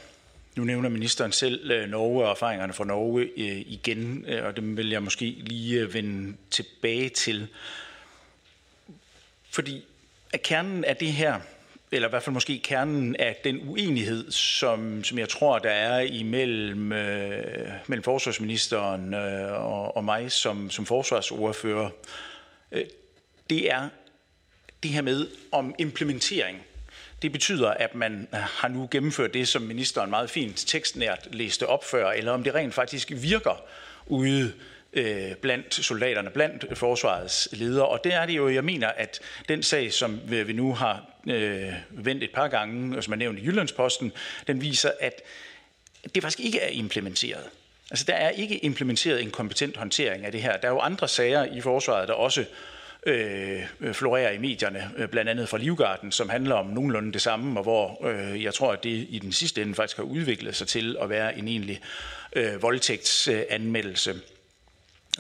[0.57, 4.77] nu nævner ministeren selv øh, Norge og erfaringerne fra Norge øh, igen, øh, og dem
[4.77, 7.49] vil jeg måske lige øh, vende tilbage til.
[9.51, 9.85] Fordi
[10.33, 11.41] at kernen af det her,
[11.93, 16.01] eller i hvert fald måske kernen af den uenighed, som, som jeg tror, der er
[16.01, 21.91] imellem øh, mellem forsvarsministeren øh, og, og mig som, som forsvarsordfører,
[22.73, 22.85] øh,
[23.51, 23.89] det er
[24.83, 26.63] det her med om implementering
[27.23, 31.85] det betyder, at man har nu gennemført det, som ministeren meget fint tekstnært læste op
[31.85, 33.65] før, eller om det rent faktisk virker
[34.07, 34.53] ude
[34.93, 37.87] øh, blandt soldaterne, blandt forsvarets ledere.
[37.87, 41.73] Og det er det jo, jeg mener, at den sag, som vi nu har øh,
[41.91, 44.13] vendt et par gange, og som er nævnt i Jyllandsposten,
[44.47, 45.23] den viser, at
[46.15, 47.45] det faktisk ikke er implementeret.
[47.91, 50.57] Altså, der er ikke implementeret en kompetent håndtering af det her.
[50.57, 52.47] Der er jo andre sager i forsvaret, der også øh,
[53.07, 57.23] Øh, øh, florerer i medierne, øh, blandt andet fra Livgarden, som handler om nogenlunde det
[57.23, 60.57] samme, og hvor øh, jeg tror, at det i den sidste ende faktisk har udviklet
[60.57, 61.81] sig til at være en egentlig
[62.33, 64.15] øh, voldtægtsanmeldelse.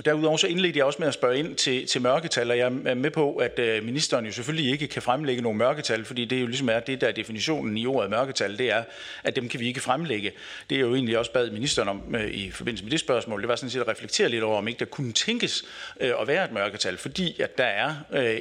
[0.05, 2.95] Derudover så indledte jeg også med at spørge ind til, til mørketal, og jeg er
[2.95, 6.41] med på, at øh, ministeren jo selvfølgelig ikke kan fremlægge nogle mørketal, fordi det er
[6.41, 8.85] jo ligesom er det, der er definitionen i ordet mørketal, det er,
[9.25, 10.33] at dem kan vi ikke fremlægge.
[10.71, 13.41] Det er jo egentlig også bad ministeren om øh, i forbindelse med det spørgsmål.
[13.41, 15.65] Det var sådan set at reflektere lidt over, om ikke der kunne tænkes
[16.01, 17.95] øh, at være et mørketal, fordi at der er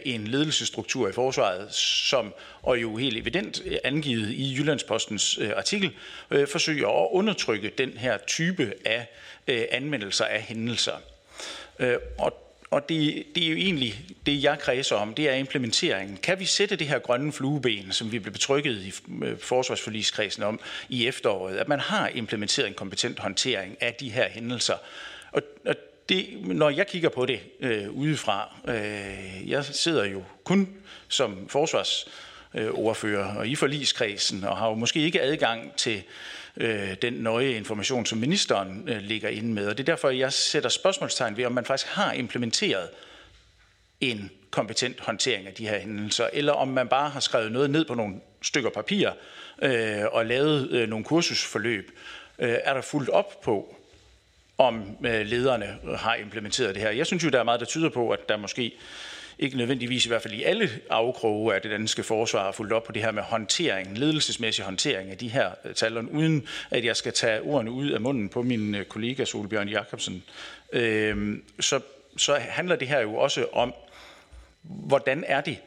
[0.06, 5.92] en ledelsesstruktur i forsvaret, som og jo helt evident angivet i Jyllandspostens artikel,
[6.30, 9.08] forsøger at undertrykke den her type af
[9.72, 10.94] anmeldelser af hændelser.
[11.80, 16.18] Øh, og og det, det er jo egentlig det, jeg kredser om, det er implementeringen.
[16.18, 20.60] Kan vi sætte det her grønne flueben, som vi blev betrykket i øh, forsvarsforligskredsen om
[20.90, 24.74] i efteråret, at man har implementeret en kompetent håndtering af de her hændelser?
[25.32, 25.76] Og, og
[26.10, 30.70] det, når jeg kigger på det øh, udefra, øh, jeg sidder jo kun
[31.08, 36.04] som forsvarsordfører øh, og i forligskredsen, og har jo måske ikke adgang til
[36.60, 39.68] øh, den nøje information, som ministeren øh, ligger inde med.
[39.68, 42.90] Og det er derfor, jeg sætter spørgsmålstegn ved, om man faktisk har implementeret
[44.02, 47.86] en kompetent håndtering af de her hændelser, eller om man bare har skrevet noget ned
[47.86, 49.10] på nogle stykker papir
[49.62, 51.92] øh, og lavet øh, nogle kursusforløb.
[52.40, 53.76] Øh, er der fuldt op på,
[54.58, 56.90] om øh, lederne har implementeret det her?
[56.90, 58.74] Jeg synes jo, der er meget, der tyder på, at der måske
[59.40, 62.84] ikke nødvendigvis i hvert fald i alle afkroge af det danske forsvar har fulgt op
[62.84, 66.96] på det her med håndtering, ledelsesmæssig håndtering af de her øh, tal, uden at jeg
[66.96, 70.24] skal tage ordene ud af munden på min øh, kollega Solbjørn Jacobsen.
[70.74, 71.82] Øh, så,
[72.18, 73.74] så handler det her jo også om,
[74.62, 75.58] hvordan er det,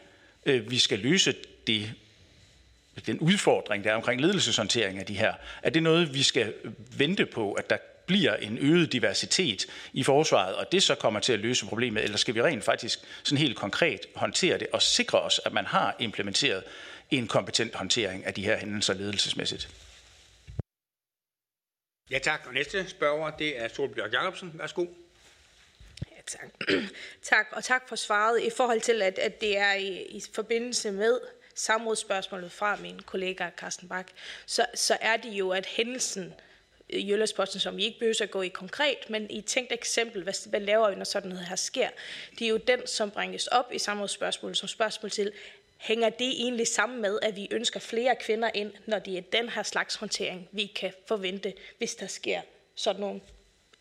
[0.47, 1.35] øh, vi skal løse
[1.67, 1.93] det
[3.07, 6.55] den udfordring, der er omkring ledelseshåndtering af de her, er det noget, vi skal
[6.97, 7.77] vente på, at der
[8.07, 12.17] bliver en øget diversitet i forsvaret, og det så kommer til at løse problemet, eller
[12.17, 15.97] skal vi rent faktisk sådan helt konkret håndtere det og sikre os, at man har
[15.99, 16.65] implementeret
[17.11, 19.69] en kompetent håndtering af de her hændelser ledelsesmæssigt?
[22.11, 24.51] Ja tak, og næste spørger, det er Solbjørg Jacobsen.
[24.55, 24.87] Værsgo.
[26.11, 26.49] Ja, tak.
[27.33, 28.43] tak, og tak for svaret.
[28.43, 31.21] I forhold til, at, at det er i, i forbindelse med
[31.55, 34.07] samrådsspørgsmålet fra min kollega Carsten Bak,
[34.47, 36.35] så, så er det jo, at hændelsen
[36.93, 40.49] i Jyllandsposten, som vi ikke behøver at gå i konkret, men i tænkt eksempel, hvad,
[40.51, 41.89] hvad laver vi, når sådan noget her sker?
[42.39, 45.33] Det er jo den, som bringes op i samrådsspørgsmålet som spørgsmål til,
[45.77, 49.49] hænger det egentlig sammen med, at vi ønsker flere kvinder ind, når det er den
[49.49, 52.41] her slags håndtering, vi kan forvente, hvis der sker
[52.75, 53.21] sådan nogle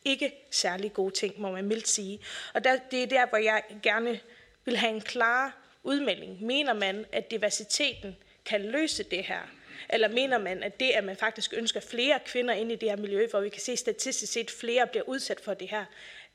[0.06, 2.20] ikke særlig gode ting, må man mildt sige.
[2.54, 4.20] Og der, det er der, hvor jeg gerne
[4.66, 6.44] vil have en klar udmelding.
[6.44, 9.42] Mener man, at diversiteten kan løse det her?
[9.90, 12.96] Eller mener man, at det, at man faktisk ønsker flere kvinder ind i det her
[12.96, 15.86] miljø, hvor vi kan se statistisk set flere bliver udsat for det her,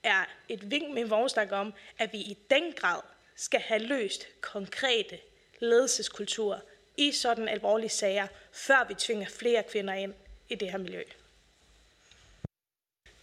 [0.02, 3.00] er et vink med vognstang om, at vi i den grad
[3.36, 5.18] skal have løst konkrete
[5.60, 6.62] ledelseskultur
[6.96, 10.14] i sådan alvorlige sager, før vi tvinger flere kvinder ind
[10.48, 11.02] i det her miljø.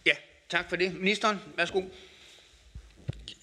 [0.06, 0.16] Ja,
[0.48, 0.94] tak for det.
[0.94, 1.82] Ministeren, værsgo.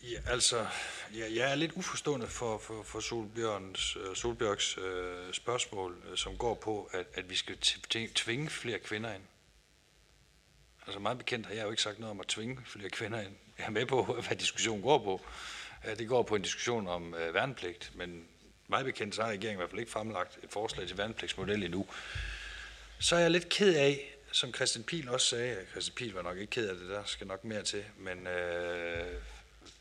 [0.03, 0.67] Ja, altså,
[1.13, 6.17] ja, jeg er lidt uforstående for, for, for Solbjørns, øh, Solbjørns Solbjørgs øh, spørgsmål, øh,
[6.17, 7.57] som går på, at, at vi skal
[8.15, 9.23] tvinge flere kvinder ind.
[10.87, 13.35] Altså meget bekendt har jeg jo ikke sagt noget om at tvinge flere kvinder ind.
[13.57, 15.21] Jeg er med på, hvad diskussionen går på.
[15.97, 18.27] Det går på en diskussion om øh, værnepligt, men
[18.67, 21.85] meget bekendt så har regeringen i hvert fald ikke fremlagt et forslag til værnepligtsmodel endnu.
[22.99, 26.37] Så er jeg lidt ked af, som Christian Pil også sagde, Christian Pil var nok
[26.37, 29.21] ikke ked af det, der skal nok mere til, men øh,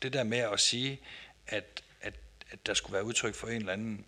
[0.01, 1.01] det der med at sige,
[1.47, 2.13] at, at,
[2.51, 4.05] at der skulle være udtryk for en eller anden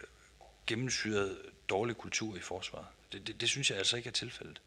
[0.00, 0.06] øh,
[0.66, 4.60] gennemsyret dårlig kultur i forsvaret, det, det, det synes jeg altså ikke er tilfældet.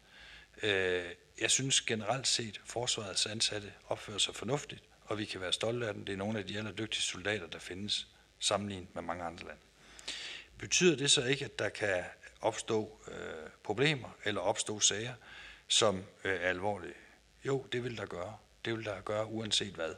[0.62, 1.04] Øh,
[1.40, 5.86] jeg synes generelt set, at forsvarets ansatte opfører sig fornuftigt, og vi kan være stolte
[5.88, 6.04] af dem.
[6.04, 8.06] Det er nogle af de allerdygtigste soldater, der findes
[8.38, 9.60] sammenlignet med mange andre lande.
[10.58, 12.04] Betyder det så ikke, at der kan
[12.40, 15.14] opstå øh, problemer eller opstå sager,
[15.68, 16.94] som øh, er alvorlige?
[17.44, 18.36] Jo, det vil der gøre.
[18.64, 19.94] Det vil der gøre uanset hvad.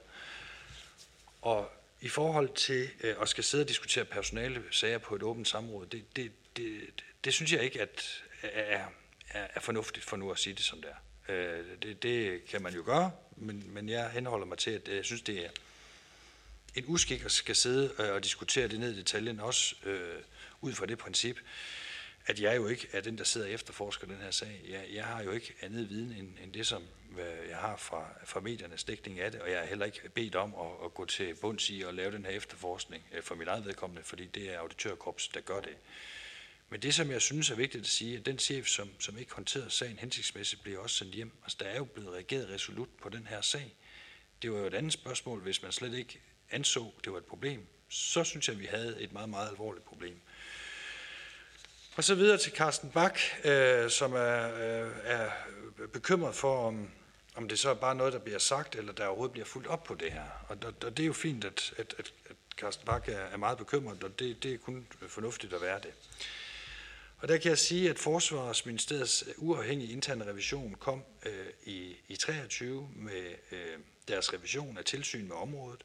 [1.43, 5.49] Og i forhold til øh, at skal sidde og diskutere personale sager på et åbent
[5.49, 6.81] samråd, det, det, det,
[7.25, 8.85] det, synes jeg ikke at er,
[9.29, 11.33] er, er fornuftigt for nu at sige det som det er.
[11.35, 15.05] Øh, det, det kan man jo gøre, men, men jeg henholder mig til, at jeg
[15.05, 15.51] synes, det er
[16.75, 20.23] en uskik at skal sidde øh, og diskutere det ned i detaljen, også øh,
[20.61, 21.39] ud fra det princip,
[22.31, 24.61] at jeg jo ikke er den, der sidder og efterforsker den her sag.
[24.69, 26.83] Jeg, jeg har jo ikke andet viden end, end det, som
[27.19, 30.35] øh, jeg har fra, fra mediernes dækning af det, og jeg er heller ikke bedt
[30.35, 33.49] om at, at gå til bunds i og lave den her efterforskning øh, for mit
[33.49, 35.77] eget vedkommende, fordi det er auditørkorps, der gør det.
[36.69, 39.35] Men det, som jeg synes er vigtigt at sige, at den chef, som, som ikke
[39.35, 41.33] håndterede sagen hensigtsmæssigt, bliver også sendt hjem.
[41.43, 43.75] Altså, der er jo blevet reageret resolut på den her sag.
[44.43, 47.67] Det var jo et andet spørgsmål, hvis man slet ikke anså, det var et problem,
[47.89, 50.21] så synes jeg, at vi havde et meget, meget alvorligt problem.
[52.01, 55.31] Og så videre til Carsten Bak, øh, som er, øh, er
[55.93, 56.91] bekymret for, om,
[57.35, 59.85] om det så er bare noget, der bliver sagt, eller der overhovedet bliver fuldt op
[59.85, 60.25] på det her.
[60.49, 63.37] Og, og, og det er jo fint, at, at, at, at Carsten Bak er, er
[63.37, 65.91] meget bekymret, og det, det er kun fornuftigt at være det.
[67.19, 72.89] Og der kan jeg sige, at Forsvarsministeriets uafhængige interne revision kom øh, i, i 23
[72.97, 75.85] med øh, deres revision af tilsyn med området.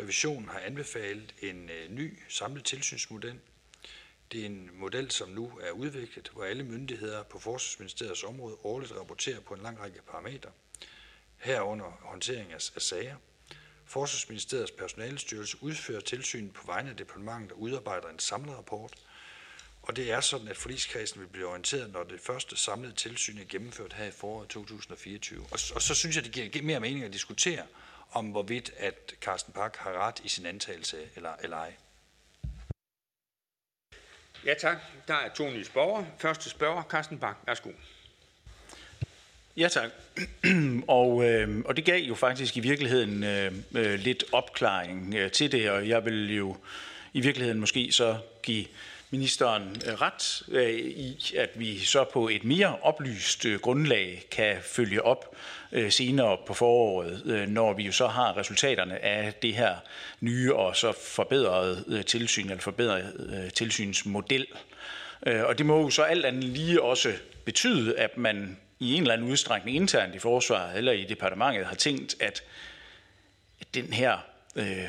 [0.00, 3.40] Revisionen har anbefalet en øh, ny samlet tilsynsmodel.
[4.32, 8.92] Det er en model, som nu er udviklet, hvor alle myndigheder på Forsvarsministeriets område årligt
[8.92, 10.50] rapporterer på en lang række parametre,
[11.36, 13.16] herunder håndtering af, af sager.
[13.84, 18.92] Forsvarsministeriets personalestyrelse udfører tilsyn på vegne af departementet og udarbejder en samlet rapport.
[19.82, 23.44] Og det er sådan, at forligskredsen vil blive orienteret, når det første samlede tilsyn er
[23.48, 25.40] gennemført her i foråret 2024.
[25.40, 27.66] Og, og så synes jeg, det giver mere mening at diskutere,
[28.12, 31.74] om hvorvidt at Carsten Park har ret i sin antagelse eller, eller ej.
[34.46, 34.76] Ja tak.
[35.08, 36.04] Der er to nye spørger.
[36.18, 37.36] Første spørger, Carsten Bak.
[37.46, 37.70] Værsgo.
[39.56, 39.90] Ja tak.
[40.88, 45.52] og, øh, og det gav jo faktisk i virkeligheden øh, øh, lidt opklaring øh, til
[45.52, 46.56] det, og jeg vil jo
[47.12, 48.64] i virkeligheden måske så give
[49.10, 54.56] ministeren øh, ret øh, i, at vi så på et mere oplyst øh, grundlag kan
[54.62, 55.36] følge op
[55.88, 59.76] senere på foråret, når vi jo så har resultaterne af det her
[60.20, 64.46] nye og så forbedrede tilsyn eller forbedrede tilsynsmodel.
[65.22, 67.12] Og det må jo så alt andet lige også
[67.44, 71.74] betyde, at man i en eller anden udstrækning internt i forsvaret eller i departementet har
[71.74, 72.42] tænkt, at
[73.74, 74.18] den her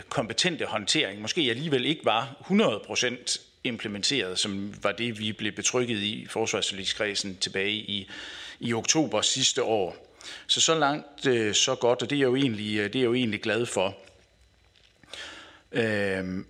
[0.09, 5.97] kompetente håndtering måske alligevel ikke var 100 procent implementeret, som var det, vi blev betrykket
[5.97, 8.09] i i forsvarsforligskredsen tilbage i,
[8.59, 10.15] i oktober sidste år.
[10.47, 12.99] Så så langt, øh, så godt, og det er jeg jo egentlig, øh, det er
[12.99, 13.97] jeg jo egentlig glad for.
[15.71, 16.45] Øhm,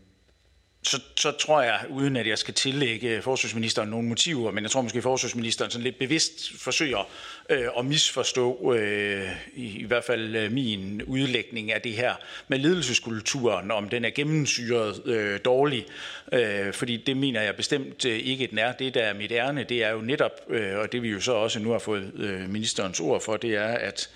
[0.86, 4.72] så, så tror jeg, uden at jeg skal tillægge øh, forsvarsministeren nogle motiver, men jeg
[4.72, 7.10] tror måske, at forsvarsministeren sådan lidt bevidst forsøger
[7.50, 12.14] øh, at misforstå øh, i, i hvert fald øh, min udlægning af det her
[12.48, 15.86] med ledelseskulturen, om den er gennemsyret øh, dårlig,
[16.32, 18.72] øh, fordi det mener jeg bestemt øh, ikke, den er.
[18.72, 21.34] Det, der er mit ærne, det er jo netop, øh, og det vi jo så
[21.34, 24.10] også nu har fået øh, ministerens ord for, det er, at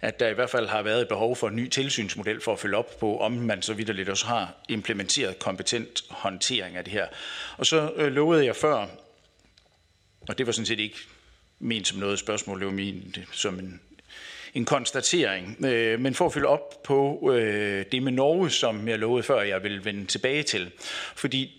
[0.00, 2.58] at der i hvert fald har været et behov for en ny tilsynsmodel for at
[2.58, 6.92] følge op på, om man så vidt lidt også har implementeret kompetent håndtering af det
[6.92, 7.06] her.
[7.56, 8.86] Og så øh, lovede jeg før,
[10.28, 10.96] og det var sådan set ikke
[11.58, 13.80] ment som noget spørgsmål, det var ment øh, som en,
[14.54, 15.64] en konstatering.
[15.64, 19.40] Øh, men for at følge op på øh, det med Norge, som jeg lovede før,
[19.40, 20.70] jeg vil vende tilbage til.
[21.14, 21.57] Fordi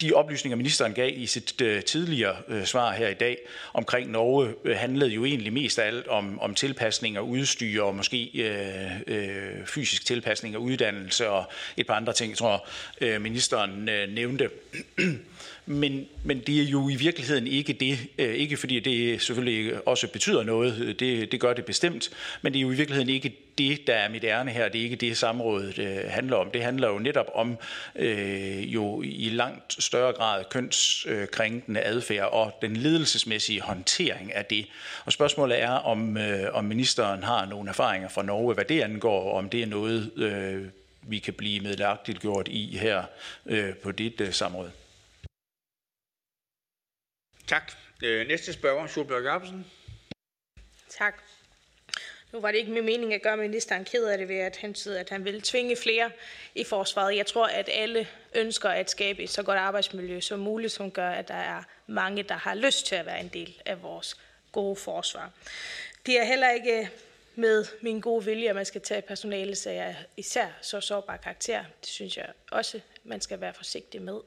[0.00, 3.38] de oplysninger, ministeren gav i sit øh, tidligere øh, svar her i dag
[3.74, 7.94] omkring Norge, øh, handlede jo egentlig mest af alt om, om tilpasning og udstyr og
[7.94, 11.44] måske øh, øh, fysisk tilpasning og uddannelse og
[11.76, 12.68] et par andre ting, jeg tror
[13.00, 14.50] øh, ministeren øh, nævnte.
[15.68, 20.08] Men, men det er jo i virkeligheden ikke det, øh, ikke fordi det selvfølgelig også
[20.08, 22.10] betyder noget, det, det gør det bestemt,
[22.42, 24.82] men det er jo i virkeligheden ikke det, der er mit ærne her, det er
[24.82, 26.50] ikke det samrådet øh, handler om.
[26.50, 27.58] Det handler jo netop om
[27.96, 34.66] øh, jo i langt større grad kønskrænkende adfærd og den ledelsesmæssige håndtering af det.
[35.04, 39.22] Og spørgsmålet er, om, øh, om ministeren har nogle erfaringer fra Norge, hvad det angår,
[39.22, 40.62] og om det er noget, øh,
[41.02, 43.02] vi kan blive medlagtigt gjort i her
[43.46, 44.70] øh, på dit øh, samråd.
[47.46, 47.72] Tak.
[48.02, 49.66] Øh, næste spørger, Solbjørg Jacobsen.
[50.88, 51.22] Tak.
[52.32, 55.00] Nu var det ikke min mening at gøre ministeren ked af det ved at hentyde,
[55.00, 56.10] at han vil tvinge flere
[56.54, 57.16] i forsvaret.
[57.16, 61.10] Jeg tror, at alle ønsker at skabe et så godt arbejdsmiljø som muligt, som gør,
[61.10, 64.16] at der er mange, der har lyst til at være en del af vores
[64.52, 65.30] gode forsvar.
[66.06, 66.90] Det er heller ikke
[67.36, 71.64] med min gode vilje, at man skal tage personalesager, især så sårbare karakter.
[71.80, 74.20] Det synes jeg også, man skal være forsigtig med.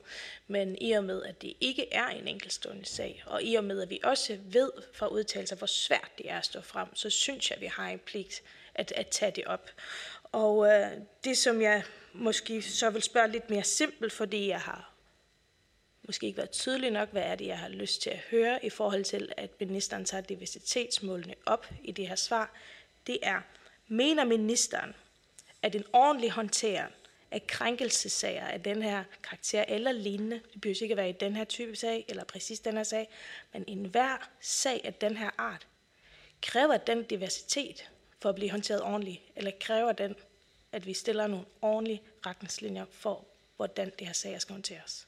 [0.48, 3.82] Men i og med, at det ikke er en enkeltstående sag, og i og med,
[3.82, 7.50] at vi også ved fra udtalelser, hvor svært det er at stå frem, så synes
[7.50, 8.44] jeg, at vi har en pligt
[8.76, 9.70] at, at tage det op.
[10.24, 10.88] Og øh,
[11.24, 11.84] det, som jeg
[12.14, 14.94] måske så vil spørge lidt mere simpelt, fordi jeg har
[16.04, 18.70] måske ikke været tydelig nok, hvad er det, jeg har lyst til at høre i
[18.70, 22.56] forhold til, at ministeren tager diversitetsmålene op i det her svar,
[23.10, 23.42] det er,
[23.88, 24.94] mener ministeren,
[25.62, 26.94] at en ordentlig håndtering
[27.32, 31.44] af krænkelsesager af den her karakter eller lignende, det behøver ikke være i den her
[31.44, 33.10] type sag, eller præcis den her sag,
[33.54, 35.68] men enhver sag af den her art,
[36.42, 37.90] kræver den diversitet
[38.20, 40.16] for at blive håndteret ordentligt, eller kræver den,
[40.72, 45.08] at vi stiller nogle ordentlige retningslinjer for, hvordan det her sager skal håndteres?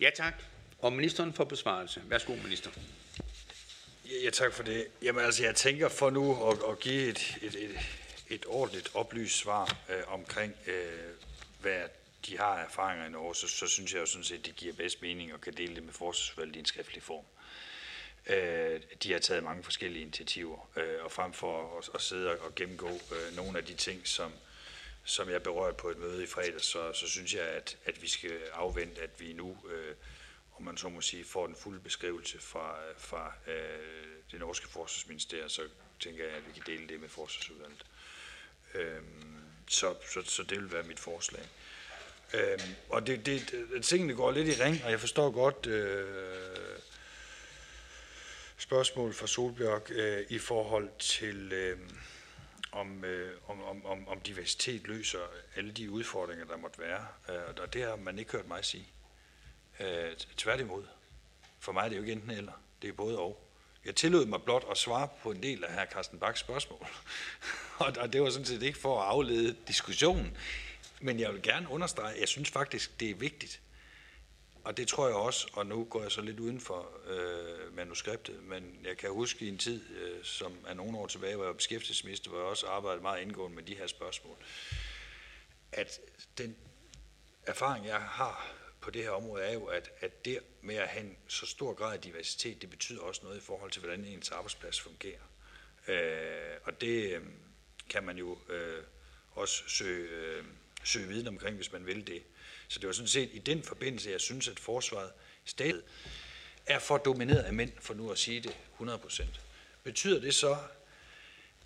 [0.00, 0.42] Ja, tak.
[0.78, 2.02] Og ministeren for besvarelse.
[2.08, 2.70] Værsgo, minister.
[4.10, 4.86] Ja, tak for det.
[5.02, 7.78] Jamen altså, jeg tænker for nu at, at give et, et, et,
[8.28, 11.10] et ordentligt oplyst svar øh, omkring, øh,
[11.60, 11.82] hvad
[12.26, 15.02] de har erfaringer i Norge, så, så synes jeg jo sådan set, det giver bedst
[15.02, 17.24] mening at kan dele det med forsvarsvalget i en skriftlig form.
[18.26, 22.54] Øh, de har taget mange forskellige initiativer, øh, og frem for at, at sidde og
[22.54, 24.32] gennemgå øh, nogle af de ting, som,
[25.04, 28.08] som jeg berørte på et møde i fredag, så, så synes jeg, at, at vi
[28.08, 29.94] skal afvente, at vi nu øh,
[30.58, 35.48] om man så må sige, får den fulde beskrivelse fra, fra øh, det norske forsvarsministerium,
[35.48, 35.62] så
[36.00, 37.84] tænker jeg, at vi kan dele det med forsvarsudvalget.
[38.74, 41.48] Øhm, så, så, så det vil være mit forslag.
[42.34, 46.78] Øhm, og det, det, det, tingene går lidt i ring, og jeg forstår godt øh,
[48.56, 51.78] spørgsmål fra Solbjørk øh, i forhold til, øh,
[52.72, 55.18] om, øh, om, om, om, om diversitet løser
[55.56, 57.06] alle de udfordringer, der måtte være.
[57.28, 58.88] Øh, og det har man ikke hørt mig sige.
[59.80, 60.84] Øh, tværtimod.
[61.58, 62.52] For mig er det jo ikke enten eller.
[62.82, 63.42] Det er både og.
[63.84, 65.92] Jeg tillod mig blot at svare på en del af hr.
[65.92, 66.86] Carsten Baks spørgsmål.
[68.00, 70.36] og det var sådan set ikke for at aflede diskussionen.
[71.00, 73.60] Men jeg vil gerne understrege, at jeg synes faktisk, det er vigtigt.
[74.64, 78.42] Og det tror jeg også, og nu går jeg så lidt uden for øh, manuskriptet,
[78.42, 81.48] men jeg kan huske i en tid, øh, som er nogle år tilbage, hvor jeg
[81.48, 84.36] var beskæftigelsesminister, hvor jeg også arbejdede meget indgående med de her spørgsmål,
[85.72, 86.00] at
[86.38, 86.56] den
[87.46, 88.46] erfaring, jeg har
[88.86, 91.74] på det her område, er jo, at, at det med at have en så stor
[91.74, 95.20] grad af diversitet, det betyder også noget i forhold til, hvordan ens arbejdsplads fungerer.
[95.88, 97.22] Øh, og det øh,
[97.90, 98.82] kan man jo øh,
[99.32, 100.44] også søge, øh,
[100.84, 102.22] søge viden omkring, hvis man vil det.
[102.68, 105.12] Så det var sådan set i den forbindelse, jeg synes, at forsvaret
[105.44, 105.82] stadig
[106.66, 109.24] er for domineret af mænd, for nu at sige det 100%.
[109.84, 110.58] Betyder det så,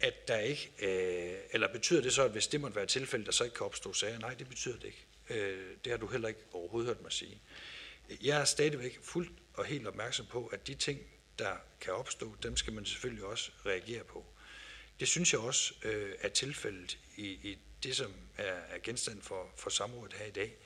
[0.01, 3.33] at der ikke, øh, eller betyder det så, at hvis det måtte være tilfældet, der
[3.33, 4.19] så ikke kan opstå sager?
[4.19, 5.07] Nej, det betyder det ikke.
[5.31, 7.41] Øh, det har du heller ikke overhovedet hørt mig sige.
[8.23, 11.01] Jeg er stadigvæk fuldt og helt opmærksom på, at de ting,
[11.39, 14.27] der kan opstå, dem skal man selvfølgelig også reagere på.
[15.01, 19.51] Det synes jeg også øh, er tilfældet i, i det, som er, er genstand for,
[19.57, 20.57] for samrådet her i dag.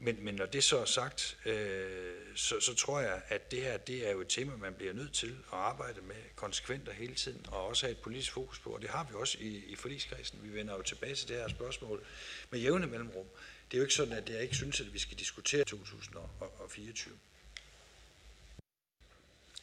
[0.00, 3.76] Men, men når det så er sagt, øh, så, så tror jeg, at det her
[3.76, 7.14] det er jo et tema, man bliver nødt til at arbejde med konsekvent og hele
[7.14, 9.76] tiden, og også have et politisk fokus på, og det har vi også i, i
[9.76, 10.38] forligskredsen.
[10.42, 12.06] Vi vender jo tilbage til det her spørgsmål
[12.50, 13.26] med jævne mellemrum.
[13.70, 17.14] Det er jo ikke sådan, at jeg ikke synes, at vi skal diskutere 2024.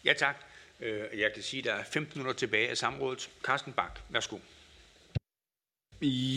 [0.05, 0.35] Ja, tak.
[0.79, 3.29] Øh, jeg kan sige, at der er 15 minutter tilbage af samrådet.
[3.43, 4.37] Carsten Bak, værsgo.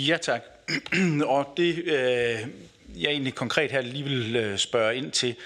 [0.08, 0.42] Ja, tak.
[1.36, 2.48] Og det, øh,
[3.02, 5.36] jeg egentlig konkret her lige vil øh, spørge ind til,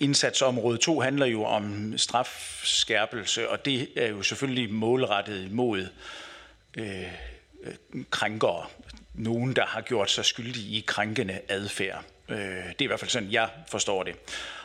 [0.00, 5.86] indsatsområde 2 handler jo om strafskærpelse, og det er jo selvfølgelig målrettet imod
[6.78, 7.12] øh,
[8.10, 8.66] krænkere.
[9.14, 12.04] Nogen, der har gjort sig skyldige i krænkende adfærd.
[12.28, 14.14] Øh, det er i hvert fald sådan, jeg forstår det.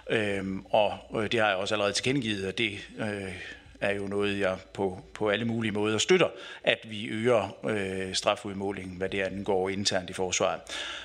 [0.10, 0.64] Øhm, øh,
[1.12, 3.34] og det har jeg også allerede tilkendegivet, og det øh,
[3.82, 6.30] er jo noget, jeg på, på alle mulige måder støtter,
[6.64, 10.62] at vi øger øh, strafudmålingen, hvad det angår internt i forsvaret.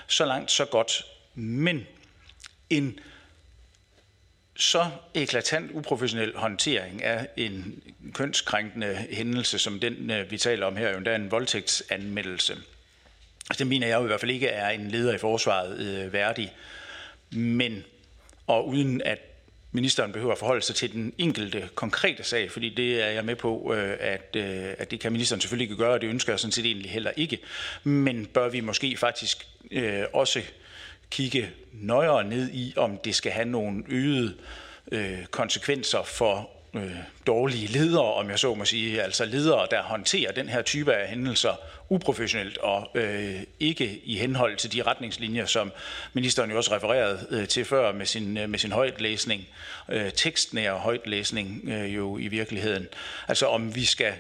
[0.07, 1.05] Så langt, så godt.
[1.35, 1.87] Men
[2.71, 2.99] en
[4.57, 7.83] så eklatant uprofessionel håndtering af en
[8.15, 12.57] kønskrænkende hændelse, som den øh, vi taler om her, jo endda en voldtægtsanmeldelse.
[13.59, 16.53] Det mener jeg jo i hvert fald ikke er en leder i forsvaret øh, værdig.
[17.31, 17.85] Men,
[18.47, 19.19] og uden at
[19.73, 23.37] ministeren behøver at forholde sig til den enkelte konkrete sag, fordi det er jeg med
[23.37, 26.41] på, øh, at, øh, at det kan ministeren selvfølgelig ikke gøre, og det ønsker jeg
[26.41, 27.39] sådan set egentlig heller ikke.
[27.85, 30.43] Men bør vi måske faktisk øh, også
[31.11, 34.35] kigge nøjere ned i, om det skal have nogle øgede
[34.93, 36.97] øh, konsekvenser for øh,
[37.27, 41.09] dårlige ledere, om jeg så må sige, altså ledere, der håndterer den her type af
[41.09, 41.53] hændelser
[41.89, 45.73] uprofessionelt og øh, ikke i henhold til de retningslinjer, som
[46.13, 49.43] ministeren jo også refererede øh, til før med sin, øh, med sin højtlæsning,
[49.89, 52.89] øh, tekstnære højtlæsning øh, jo i virkeligheden.
[53.29, 54.13] Altså om vi skal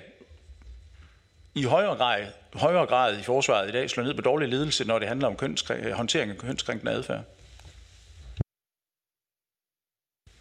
[1.54, 4.98] i højere grad, højere grad i forsvaret i dag slå ned på dårlig ledelse, når
[4.98, 5.38] det handler om
[5.92, 7.24] håndtering af kønskrænkende adfærd.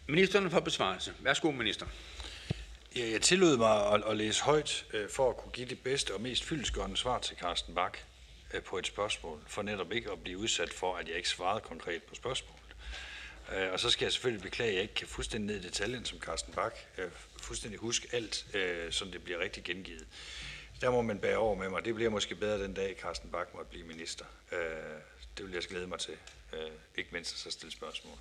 [0.08, 1.14] Ministeren for besvarelse.
[1.20, 1.86] Værsgo, minister.
[2.96, 6.14] Ja, jeg tillod mig at, at læse højt øh, for at kunne give det bedste
[6.14, 7.98] og mest fyldesgørende svar til Carsten Bak
[8.54, 11.60] øh, på et spørgsmål, for netop ikke at blive udsat for, at jeg ikke svarede
[11.60, 12.62] konkret på spørgsmålet.
[13.56, 16.04] Øh, og så skal jeg selvfølgelig beklage, at jeg ikke kan fuldstændig ned i detaljen
[16.04, 17.10] som Carsten Bak, øh,
[17.42, 20.06] fuldstændig huske alt, øh, som det bliver rigtig gengivet.
[20.80, 21.84] Der må man bære over med mig.
[21.84, 24.24] Det bliver måske bedre den dag, Carsten Bak måtte blive minister.
[24.52, 24.58] Øh,
[25.38, 26.16] det vil jeg glæde mig til.
[26.52, 28.14] Øh, ikke mindst at så stille spørgsmål.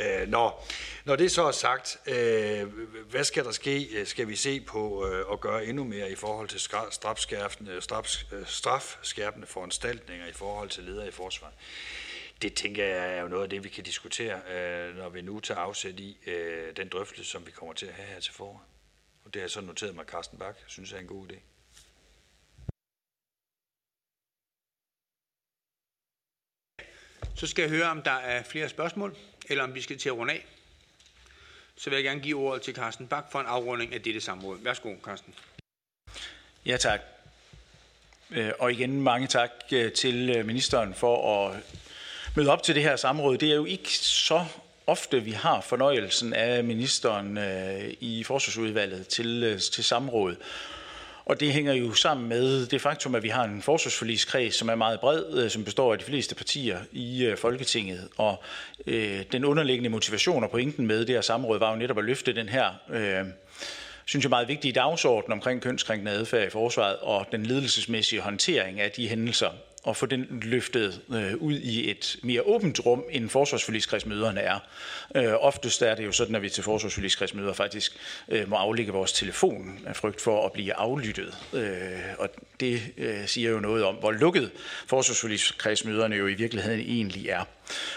[0.00, 0.66] Øh, når,
[1.04, 2.66] når det så er sagt, øh,
[3.10, 4.00] hvad skal der ske?
[4.00, 8.24] Øh, skal vi se på øh, at gøre endnu mere i forhold til strafskærpende, straf,
[8.32, 11.54] øh, strafskærpende foranstaltninger i forhold til ledere i forsvaret?
[12.42, 15.40] Det tænker jeg er jo noget af det, vi kan diskutere, øh, når vi nu
[15.40, 18.60] tager afsæt i øh, den drøftelse, som vi kommer til at have her til foråret.
[19.24, 21.36] Og det har jeg så noteret mig, Carsten Bak synes er en god idé.
[27.38, 29.16] Så skal jeg høre, om der er flere spørgsmål,
[29.48, 30.46] eller om vi skal til at runde af.
[31.76, 34.58] Så vil jeg gerne give ordet til Carsten Bak for en afrunding af dette samråd.
[34.62, 35.34] Værsgo, Carsten.
[36.66, 37.00] Ja, tak.
[38.30, 41.56] Øh, og igen mange tak øh, til øh, ministeren for at
[42.36, 43.38] møde op til det her samråd.
[43.38, 44.44] Det er jo ikke så
[44.86, 47.38] ofte, vi har fornøjelsen af ministeren
[48.00, 50.36] i forsvarsudvalget til, til samråd.
[51.28, 54.74] Og det hænger jo sammen med det faktum, at vi har en forsvarsforligskreds, som er
[54.74, 58.08] meget bred, øh, som består af de fleste partier i øh, Folketinget.
[58.16, 58.42] Og
[58.86, 62.32] øh, den underliggende motivation og pointen med det her samråd var jo netop at løfte
[62.32, 62.70] den her...
[62.92, 63.24] Øh,
[64.04, 68.90] synes jeg, meget vigtige dagsorden omkring kønskrænkende adfærd i forsvaret og den ledelsesmæssige håndtering af
[68.90, 69.50] de hændelser,
[69.82, 74.58] og få den løftet øh, ud i et mere åbent rum, end forsvarsforligskredsmøderne er.
[75.14, 77.96] Øh, oftest er det jo sådan, at vi til forsvarsforligskredsmøder faktisk
[78.28, 81.38] øh, må aflægge vores telefon af frygt for at blive aflyttet.
[81.52, 82.28] Øh, og
[82.60, 84.50] det øh, siger jo noget om, hvor lukket
[84.86, 87.44] forsvarsforligskredsmøderne jo i virkeligheden egentlig er.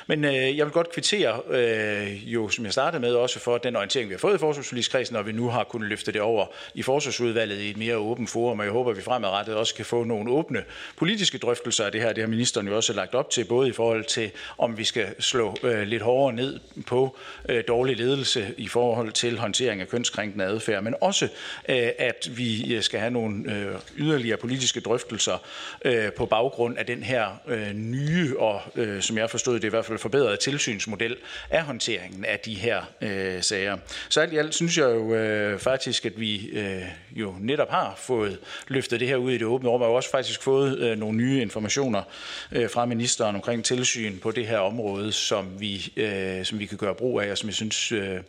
[0.08, 3.76] Men øh, jeg vil godt kvittere, øh, jo som jeg startede med, også for den
[3.76, 6.82] orientering, vi har fået i forsvarsforligskredsen, og vi nu har kunnet løfte det over i
[6.82, 10.04] forsvarsudvalget i et mere åbent forum, og jeg håber, at vi fremadrettet også kan få
[10.04, 10.64] nogle åbne
[10.98, 12.14] politiske drøftelser af det her.
[12.14, 15.08] Det har ministeren jo også lagt op til, både i forhold til, om vi skal
[15.20, 17.18] slå øh, lidt hårdere ned på
[17.50, 21.28] øh, dårlig ledelse i forhold til håndtering af kønskrænkende adfærd, men også,
[21.70, 25.38] øh, at vi øh, skal have nogle øh, yderligere politiske drøftelser
[25.86, 29.70] øh, på baggrund af den her øh, nye og, øh, som jeg forstod det i
[29.70, 31.18] hvert fald forbedrede tilsynsmodel
[31.50, 33.78] af håndteringen af de her øh, sager.
[34.10, 36.82] Så alt i alt synes jeg jo øh, faktisk, at vi øh,
[37.12, 40.44] jo netop har fået løftet det her ud i det åbne rum, og også faktisk
[40.44, 42.04] fået øh, nogle nye informationer
[42.52, 46.78] øh, fra ministeren omkring tilsyn på det her område, som vi, øh, som vi kan
[46.78, 48.20] gøre brug af, og som jeg synes øh,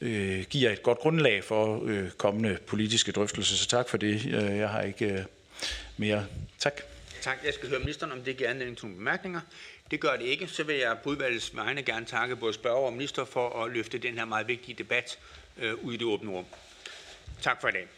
[0.00, 3.56] øh, giver et godt grundlag for øh, kommende politiske drøftelser.
[3.56, 4.26] Så tak for det.
[4.26, 5.20] Øh, jeg har ikke øh,
[5.96, 6.26] mere.
[6.58, 6.80] Tak.
[7.22, 7.36] tak.
[7.44, 9.40] Jeg skal høre ministeren, om det giver anledning til nogle bemærkninger.
[9.94, 10.48] Det gør det ikke.
[10.48, 13.98] Så vil jeg på udvalgets vegne gerne takke både spørger og minister for at løfte
[13.98, 15.18] den her meget vigtige debat
[15.58, 16.44] øh, ud i det åbne rum.
[17.42, 17.88] Tak for i dag.